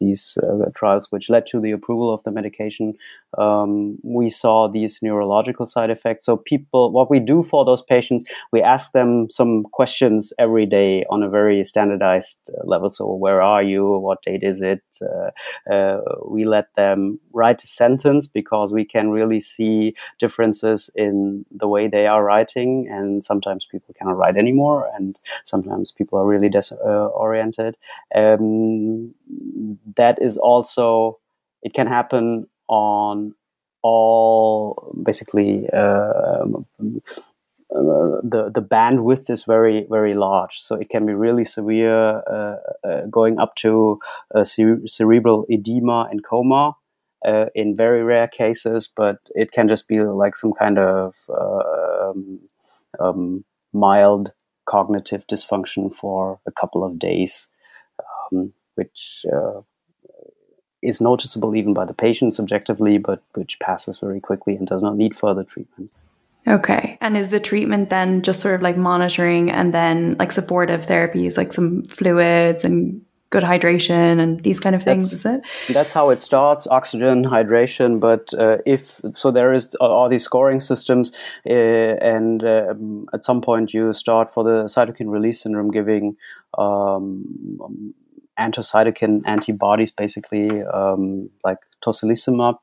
[0.00, 2.94] these uh, trials which led to the approval of the medication,
[3.38, 6.26] um, we saw these neurological side effects.
[6.26, 11.04] So people, what we do for those patients, we ask them some questions every day
[11.08, 12.90] on a very standardized level.
[12.90, 13.88] So where are you?
[13.98, 14.82] What date is it?
[15.00, 21.46] Uh, uh, we let them write a sentence because we can really see differences in
[21.52, 25.11] the way they are writing, and sometimes people cannot write anymore and
[25.44, 27.76] sometimes people are really disoriented.
[28.14, 29.14] Uh, um,
[29.96, 31.18] that is also
[31.62, 33.34] it can happen on
[33.82, 36.44] all basically uh,
[37.74, 42.56] uh, the the bandwidth is very very large, so it can be really severe, uh,
[42.84, 43.98] uh, going up to
[44.42, 46.76] cere- cerebral edema and coma
[47.24, 48.88] uh, in very rare cases.
[48.94, 52.40] But it can just be like some kind of um,
[53.00, 54.32] um, mild
[54.72, 57.48] cognitive dysfunction for a couple of days,
[58.32, 59.60] um, which uh,
[60.82, 64.96] is noticeable even by the patient subjectively, but which passes very quickly and does not
[64.96, 65.90] need further treatment.
[66.48, 66.98] Okay.
[67.00, 71.36] And is the treatment then just sort of like monitoring and then like supportive therapies,
[71.36, 73.02] like some fluids and
[73.32, 75.74] good hydration and these kind of things that's, is it?
[75.74, 77.98] that's how it starts oxygen hydration.
[77.98, 81.12] But uh, if so there is all these scoring systems
[81.48, 86.16] uh, and um, at some point you start for the cytokine release syndrome giving
[86.58, 87.24] um,
[88.36, 92.58] anti-cytokine antibodies basically um, like tocilizumab.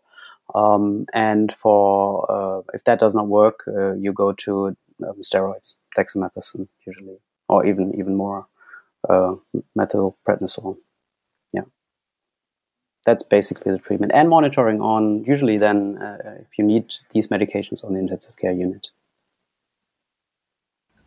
[0.55, 4.75] Um, and for uh, if that does not work uh, you go to
[5.07, 7.17] um, steroids dexamethasone usually
[7.47, 8.47] or even even more
[9.07, 9.35] uh,
[9.77, 10.77] methylprednisolone.
[11.53, 11.63] Yeah,
[13.05, 17.83] that's basically the treatment and monitoring on usually then uh, if you need these medications
[17.83, 18.87] on the intensive care unit.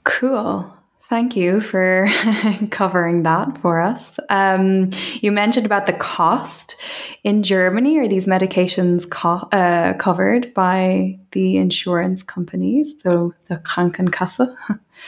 [0.05, 0.77] Cool.
[1.13, 2.09] Thank you for
[2.71, 4.19] covering that for us.
[4.31, 4.89] Um,
[5.21, 6.81] you mentioned about the cost
[7.23, 7.99] in Germany.
[7.99, 14.57] Are these medications co- uh, covered by the insurance companies, so the Krankenkasse?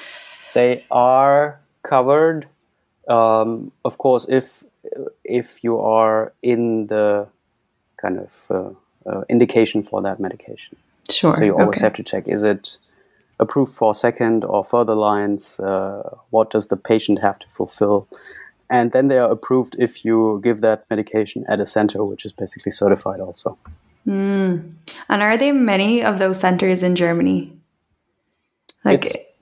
[0.54, 2.48] they are covered
[3.08, 4.64] um, of course, if
[5.24, 7.26] if you are in the
[7.96, 10.76] kind of uh, uh, indication for that medication,
[11.10, 11.36] sure.
[11.36, 11.86] So you always okay.
[11.86, 12.78] have to check: is it
[13.38, 15.58] approved for second or further lines.
[15.60, 18.08] Uh, what does the patient have to fulfill?
[18.70, 22.32] And then they are approved if you give that medication at a center, which is
[22.32, 23.56] basically certified also.
[24.06, 24.74] Mm.
[25.08, 27.52] And are there many of those centers in Germany?
[28.84, 29.33] Like it's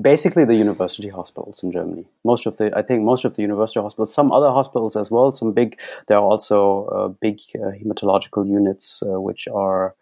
[0.00, 2.06] basically the university hospitals in Germany.
[2.24, 4.12] Most of the, I think, most of the university hospitals.
[4.12, 5.32] Some other hospitals as well.
[5.32, 5.78] Some big.
[6.06, 9.94] There are also uh, big uh, hematological units uh, which are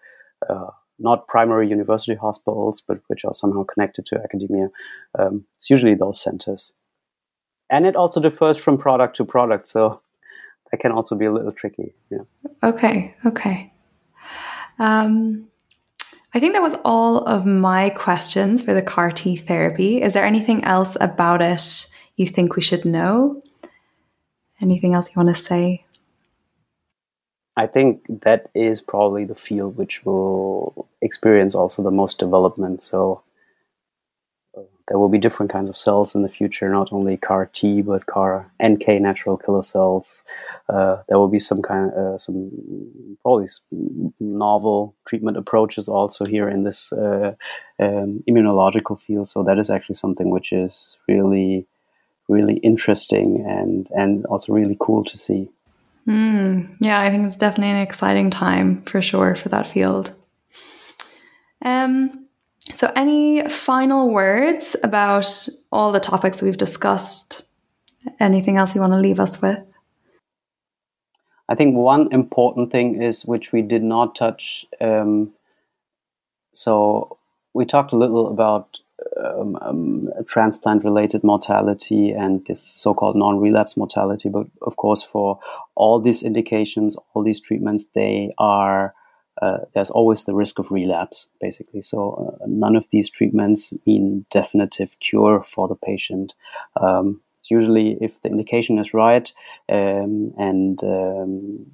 [0.49, 4.69] uh, not primary university hospitals, but which are somehow connected to academia.
[5.19, 6.73] Um, it's usually those centers,
[7.69, 9.69] and it also differs from product to product.
[9.69, 10.01] So
[10.71, 11.95] that can also be a little tricky.
[12.11, 12.25] Yeah.
[12.63, 13.15] Okay.
[13.27, 13.73] Okay.
[14.79, 15.49] Um,
[16.35, 20.01] I think that was all of my questions for the CAR T therapy.
[20.01, 21.87] Is there anything else about it
[22.17, 23.43] you think we should know?
[24.61, 25.85] Anything else you want to say?
[27.57, 32.81] I think that is probably the field which will experience also the most development.
[32.81, 33.23] So
[34.89, 38.07] there will be different kinds of cells in the future, not only CAR T but
[38.07, 40.25] CAR NK natural killer cells.
[40.69, 43.49] Uh, there will be some kind of uh, some probably
[44.21, 47.35] novel treatment approaches also here in this uh,
[47.79, 49.29] um, immunological field.
[49.29, 51.67] So that is actually something which is really
[52.29, 55.49] really interesting and and also really cool to see.
[56.07, 60.13] Mm, yeah, I think it's definitely an exciting time for sure for that field.
[61.65, 62.22] Um,
[62.75, 67.43] so, any final words about all the topics we've discussed?
[68.19, 69.63] Anything else you want to leave us with?
[71.49, 74.65] I think one important thing is which we did not touch.
[74.81, 75.33] Um,
[76.53, 77.19] so,
[77.55, 78.81] we talked a little about
[79.23, 84.29] um, um, transplant related mortality and this so called non relapse mortality.
[84.29, 85.39] But of course, for
[85.75, 88.95] all these indications, all these treatments, they are.
[89.43, 91.83] Uh, there's always the risk of relapse, basically.
[91.83, 96.35] So, uh, none of these treatments mean definitive cure for the patient.
[96.81, 97.21] Um,
[97.51, 99.33] usually, if the indication is right
[99.69, 101.67] um, and um,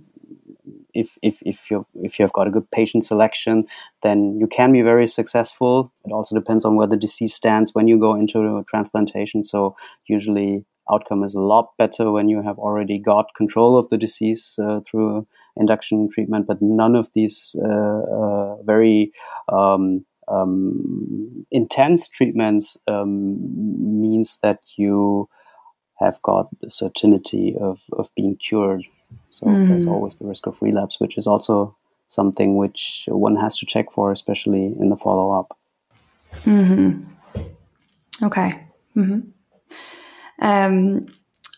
[0.94, 3.66] if if if you if you have got a good patient selection,
[4.02, 5.92] then you can be very successful.
[6.04, 9.44] It also depends on where the disease stands when you go into transplantation.
[9.44, 9.76] So
[10.06, 14.58] usually outcome is a lot better when you have already got control of the disease
[14.62, 15.26] uh, through
[15.58, 16.46] induction treatment.
[16.46, 19.12] But none of these uh, uh, very
[19.48, 23.38] um, um, intense treatments um,
[24.00, 25.28] means that you
[26.00, 28.84] have got the certainty of, of being cured
[29.30, 29.68] so mm.
[29.68, 31.76] there's always the risk of relapse, which is also
[32.06, 35.58] something which one has to check for, especially in the follow up.
[36.44, 37.04] Mm-hmm.
[38.24, 38.66] Okay.
[38.96, 39.20] Mm-hmm.
[40.40, 41.06] Um,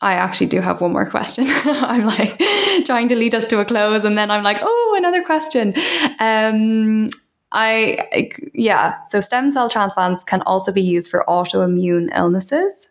[0.02, 1.44] I actually do have one more question.
[1.64, 2.40] I'm like
[2.86, 5.74] trying to lead us to a close, and then I'm like, oh, another question.
[6.18, 7.08] Um,
[7.52, 8.96] I, I, yeah.
[9.08, 12.88] So stem cell transplants can also be used for autoimmune illnesses.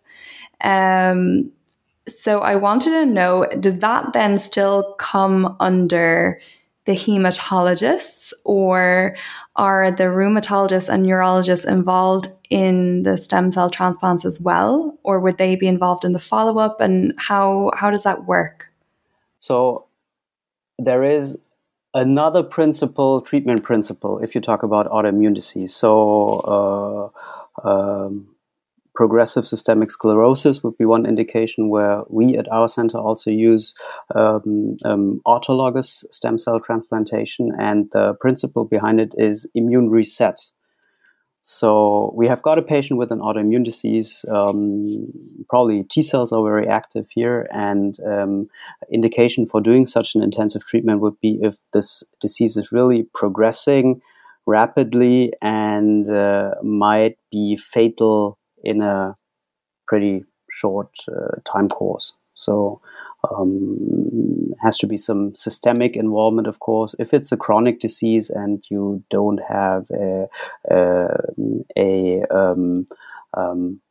[0.61, 1.51] Um,
[2.07, 6.39] so I wanted to know does that then still come under
[6.89, 9.15] the hematologists, or
[9.55, 14.97] are the rheumatologists and neurologists involved in the stem cell transplants as well?
[15.03, 16.81] Or would they be involved in the follow up?
[16.81, 18.71] And how, how does that work?
[19.37, 19.85] So
[20.79, 21.37] there is
[21.93, 25.75] another principle, treatment principle, if you talk about autoimmune disease.
[25.75, 27.13] So,
[27.63, 28.29] uh, um,
[28.99, 33.73] progressive systemic sclerosis would be one indication where we at our center also use
[34.13, 40.37] um, um, autologous stem cell transplantation, and the principle behind it is immune reset.
[41.43, 44.25] So we have got a patient with an autoimmune disease.
[44.29, 45.07] Um,
[45.47, 48.49] probably T cells are very active here, and um,
[48.91, 54.01] indication for doing such an intensive treatment would be if this disease is really progressing
[54.45, 59.15] rapidly and uh, might be fatal in a
[59.87, 62.13] pretty short uh, time course.
[62.35, 62.81] So
[63.29, 66.95] um, has to be some systemic involvement, of course.
[66.99, 70.27] If it's a chronic disease and you don't have a,
[70.69, 71.07] a,
[71.77, 72.87] a um,
[73.33, 73.81] um,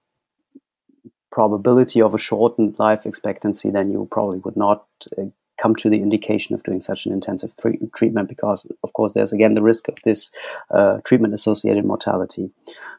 [1.30, 4.86] probability of a shortened life expectancy, then you probably would not
[5.18, 5.24] uh,
[5.59, 9.32] come to the indication of doing such an intensive th- treatment because, of course, there's
[9.32, 10.30] again the risk of this
[10.70, 12.51] uh, treatment associated mortality.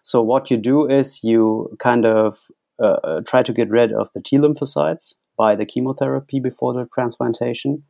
[0.02, 2.48] So, what you do is you kind of
[2.82, 6.88] uh, uh, try to get rid of the T lymphocytes by the chemotherapy before the
[6.94, 7.84] transplantation.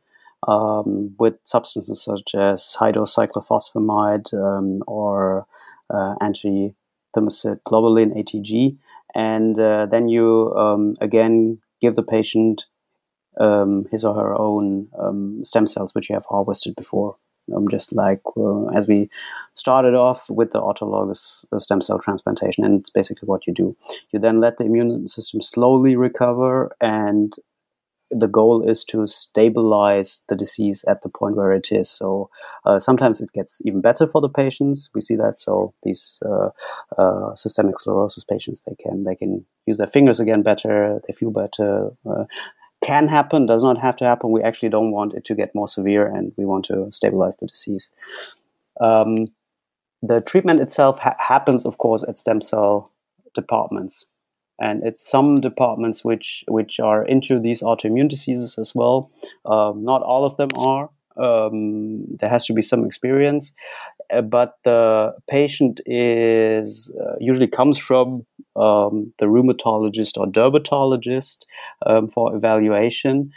[0.48, 5.46] Um, with substances such as high dose cyclophosphamide um, or
[5.90, 6.72] uh, anti
[7.14, 8.78] thymocyte globulin ATG.
[9.14, 12.66] And uh, then you um, again give the patient
[13.40, 17.16] um, his or her own um, stem cells, which you have harvested before
[17.54, 19.08] um, just like uh, as we
[19.54, 23.76] started off with the autologous uh, stem cell transplantation, and it's basically what you do.
[24.12, 27.34] You then let the immune system slowly recover, and
[28.12, 31.88] the goal is to stabilize the disease at the point where it is.
[31.88, 32.28] So
[32.64, 34.90] uh, sometimes it gets even better for the patients.
[34.94, 35.38] We see that.
[35.38, 36.50] So these uh,
[36.98, 41.00] uh, systemic sclerosis patients, they can they can use their fingers again better.
[41.06, 41.90] They feel better.
[42.90, 44.32] Can happen, does not have to happen.
[44.32, 47.46] We actually don't want it to get more severe, and we want to stabilize the
[47.46, 47.92] disease.
[48.80, 49.26] Um,
[50.02, 52.90] the treatment itself ha- happens, of course, at stem cell
[53.32, 54.06] departments
[54.60, 59.10] and it's some departments which which are into these autoimmune diseases as well.
[59.46, 60.90] Um, not all of them are.
[61.16, 63.52] Um, there has to be some experience,
[64.12, 68.26] uh, but the patient is uh, usually comes from
[68.60, 71.46] um, the rheumatologist or dermatologist
[71.86, 73.32] um, for evaluation.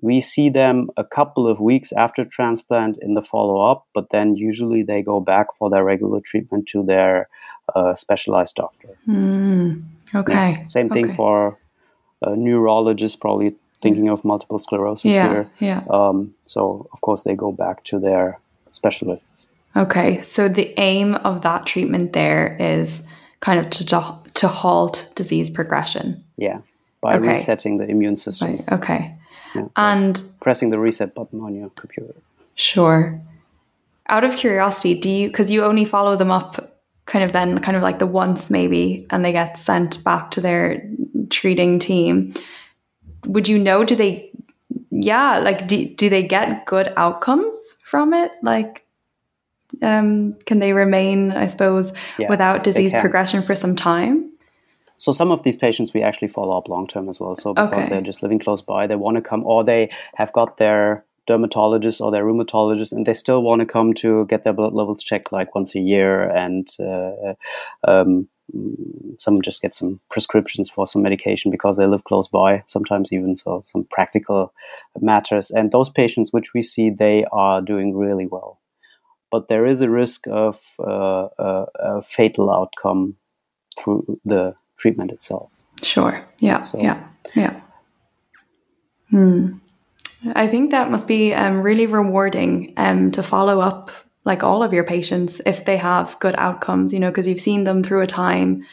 [0.00, 4.36] We see them a couple of weeks after transplant in the follow up, but then
[4.36, 7.28] usually they go back for their regular treatment to their
[7.74, 8.88] uh, specialized doctor.
[9.06, 9.82] Mm.
[10.14, 10.32] Okay.
[10.32, 10.66] Yeah.
[10.66, 11.14] Same thing okay.
[11.14, 11.58] for
[12.22, 15.50] a neurologist, probably thinking of multiple sclerosis yeah, here.
[15.58, 15.84] Yeah.
[15.90, 18.38] Um, so, of course, they go back to their
[18.70, 19.48] specialists.
[19.76, 20.20] Okay.
[20.20, 23.06] So, the aim of that treatment there is
[23.40, 23.84] kind of to,
[24.34, 26.22] to halt disease progression.
[26.36, 26.60] Yeah.
[27.00, 27.28] By okay.
[27.28, 28.56] resetting the immune system.
[28.56, 28.72] Right.
[28.72, 29.16] Okay.
[29.54, 32.14] Yeah, and pressing the reset button on your computer.
[32.54, 33.20] Sure.
[34.08, 36.72] Out of curiosity, do you, because you only follow them up
[37.06, 40.40] kind of then kind of like the once maybe and they get sent back to
[40.40, 40.88] their
[41.30, 42.32] treating team
[43.26, 44.30] would you know do they
[44.90, 48.86] yeah like do, do they get good outcomes from it like
[49.80, 54.30] um can they remain i suppose yeah, without disease progression for some time
[54.96, 57.84] so some of these patients we actually follow up long term as well so because
[57.84, 57.88] okay.
[57.88, 62.00] they're just living close by they want to come or they have got their dermatologist
[62.00, 65.32] or their rheumatologist, and they still want to come to get their blood levels checked
[65.32, 67.34] like once a year, and uh,
[67.86, 68.28] um,
[69.18, 72.62] some just get some prescriptions for some medication because they live close by.
[72.66, 74.52] Sometimes even so some practical
[75.00, 78.58] matters, and those patients which we see, they are doing really well,
[79.32, 83.16] but there is a risk of uh, a, a fatal outcome
[83.76, 85.64] through the treatment itself.
[85.82, 86.24] Sure.
[86.38, 86.60] Yeah.
[86.60, 87.08] So, yeah.
[87.34, 87.60] Yeah.
[89.10, 89.54] Hmm.
[90.34, 93.90] I think that must be um, really rewarding um, to follow up
[94.24, 97.64] like all of your patients if they have good outcomes, you know, because you've seen
[97.64, 98.64] them through a time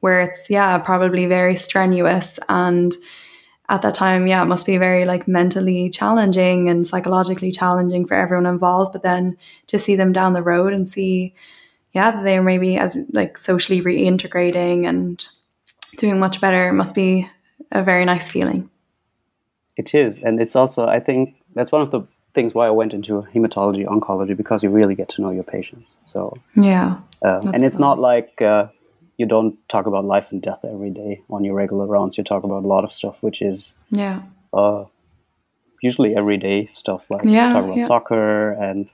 [0.00, 2.38] where it's, yeah, probably very strenuous.
[2.48, 2.96] And
[3.68, 8.14] at that time, yeah, it must be very like mentally challenging and psychologically challenging for
[8.14, 8.92] everyone involved.
[8.92, 9.36] But then
[9.66, 11.34] to see them down the road and see,
[11.92, 15.26] yeah, they're maybe as like socially reintegrating and
[15.98, 17.28] doing much better must be
[17.70, 18.70] a very nice feeling.
[19.76, 22.02] It is, and it's also I think that's one of the
[22.34, 25.98] things why I went into hematology oncology because you really get to know your patients.
[26.04, 28.68] So yeah, uh, and it's not like uh,
[29.18, 32.16] you don't talk about life and death every day on your regular rounds.
[32.16, 34.22] You talk about a lot of stuff, which is yeah,
[34.52, 34.84] uh,
[35.82, 37.82] usually everyday stuff like yeah, talk about yeah.
[37.82, 38.90] soccer and.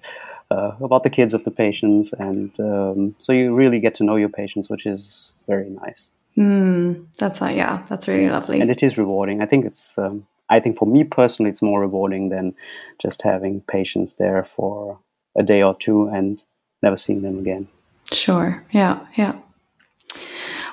[0.50, 4.14] Uh, about the kids of the patients, and um, so you really get to know
[4.14, 6.10] your patients, which is very nice.
[6.36, 9.40] Mm, that's uh, yeah, that's really lovely, and it is rewarding.
[9.40, 12.54] I think it's um, I think for me personally, it's more rewarding than
[13.00, 14.98] just having patients there for
[15.36, 16.42] a day or two and
[16.82, 17.68] never seeing them again.
[18.12, 18.64] Sure.
[18.70, 19.04] Yeah.
[19.16, 19.36] Yeah.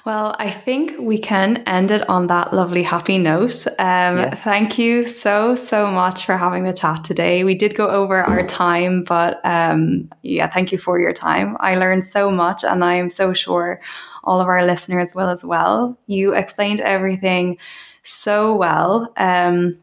[0.04, 3.68] Well, I think we can end it on that lovely, happy note.
[3.78, 4.44] Um, yes.
[4.44, 7.44] Thank you so, so much for having the chat today.
[7.44, 11.56] We did go over our time, but um, yeah, thank you for your time.
[11.60, 13.80] I learned so much, and I am so sure
[14.24, 16.00] all of our listeners will as well.
[16.08, 17.60] You explained everything
[18.02, 19.14] so well.
[19.18, 19.78] Um,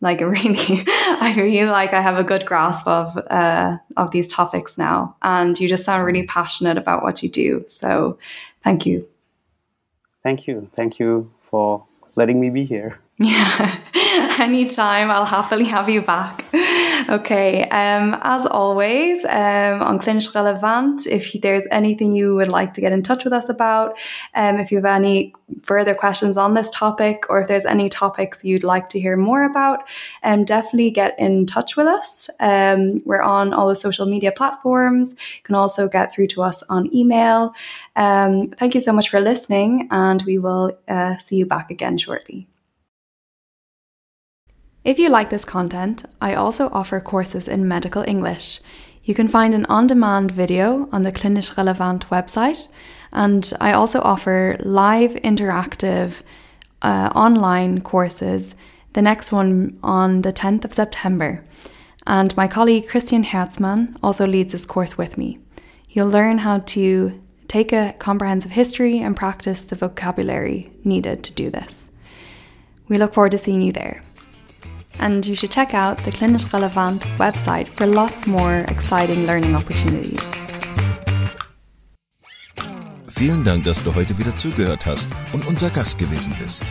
[0.00, 4.78] like really, I feel like I have a good grasp of uh, of these topics
[4.78, 7.64] now, and you just sound really passionate about what you do.
[7.66, 8.18] So,
[8.62, 9.06] thank you.
[10.24, 11.86] Thank you, thank you for
[12.16, 12.98] letting me be here.
[13.18, 13.78] Yeah,
[14.40, 15.08] anytime.
[15.08, 16.44] I'll happily have you back.
[17.08, 22.80] Okay, um, as always, um, on Klinisch Relevant, if there's anything you would like to
[22.80, 23.96] get in touch with us about,
[24.34, 25.32] um, if you have any
[25.62, 29.44] further questions on this topic, or if there's any topics you'd like to hear more
[29.44, 29.88] about,
[30.24, 32.30] um, definitely get in touch with us.
[32.40, 35.10] Um, we're on all the social media platforms.
[35.10, 37.54] You can also get through to us on email.
[37.94, 41.96] Um, thank you so much for listening, and we will uh, see you back again
[41.98, 42.48] shortly.
[44.84, 48.60] If you like this content, I also offer courses in medical English.
[49.02, 52.68] You can find an on demand video on the Klinisch Relevant website,
[53.10, 56.22] and I also offer live interactive
[56.82, 58.54] uh, online courses,
[58.92, 61.42] the next one on the 10th of September.
[62.06, 65.38] And my colleague Christian Herzmann also leads this course with me.
[65.88, 71.48] You'll learn how to take a comprehensive history and practice the vocabulary needed to do
[71.48, 71.88] this.
[72.88, 74.02] We look forward to seeing you there.
[74.98, 80.20] And you should check out the Klinisch Relevant website for lots more exciting learning opportunities.
[83.08, 86.64] Vielen Dank, dass du heute wieder zugehört hast und unser Gast gewesen bist.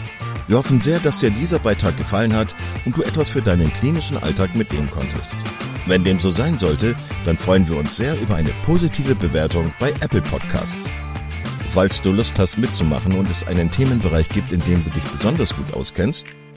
[0.48, 2.54] Wir hoffen sehr, dass dir dieser Beitrag gefallen hat
[2.86, 5.38] und du etwas für deinen klinischen Alltag mitnehmen konntest.
[5.86, 6.96] Wenn dem so sein sollte,
[7.26, 10.92] dann freuen wir uns sehr über eine positive Bewertung bei Apple Podcasts.
[11.72, 15.56] Falls du Lust hast mitzumachen und es einen Themenbereich gibt, in dem du dich besonders
[15.56, 16.28] gut auskennst,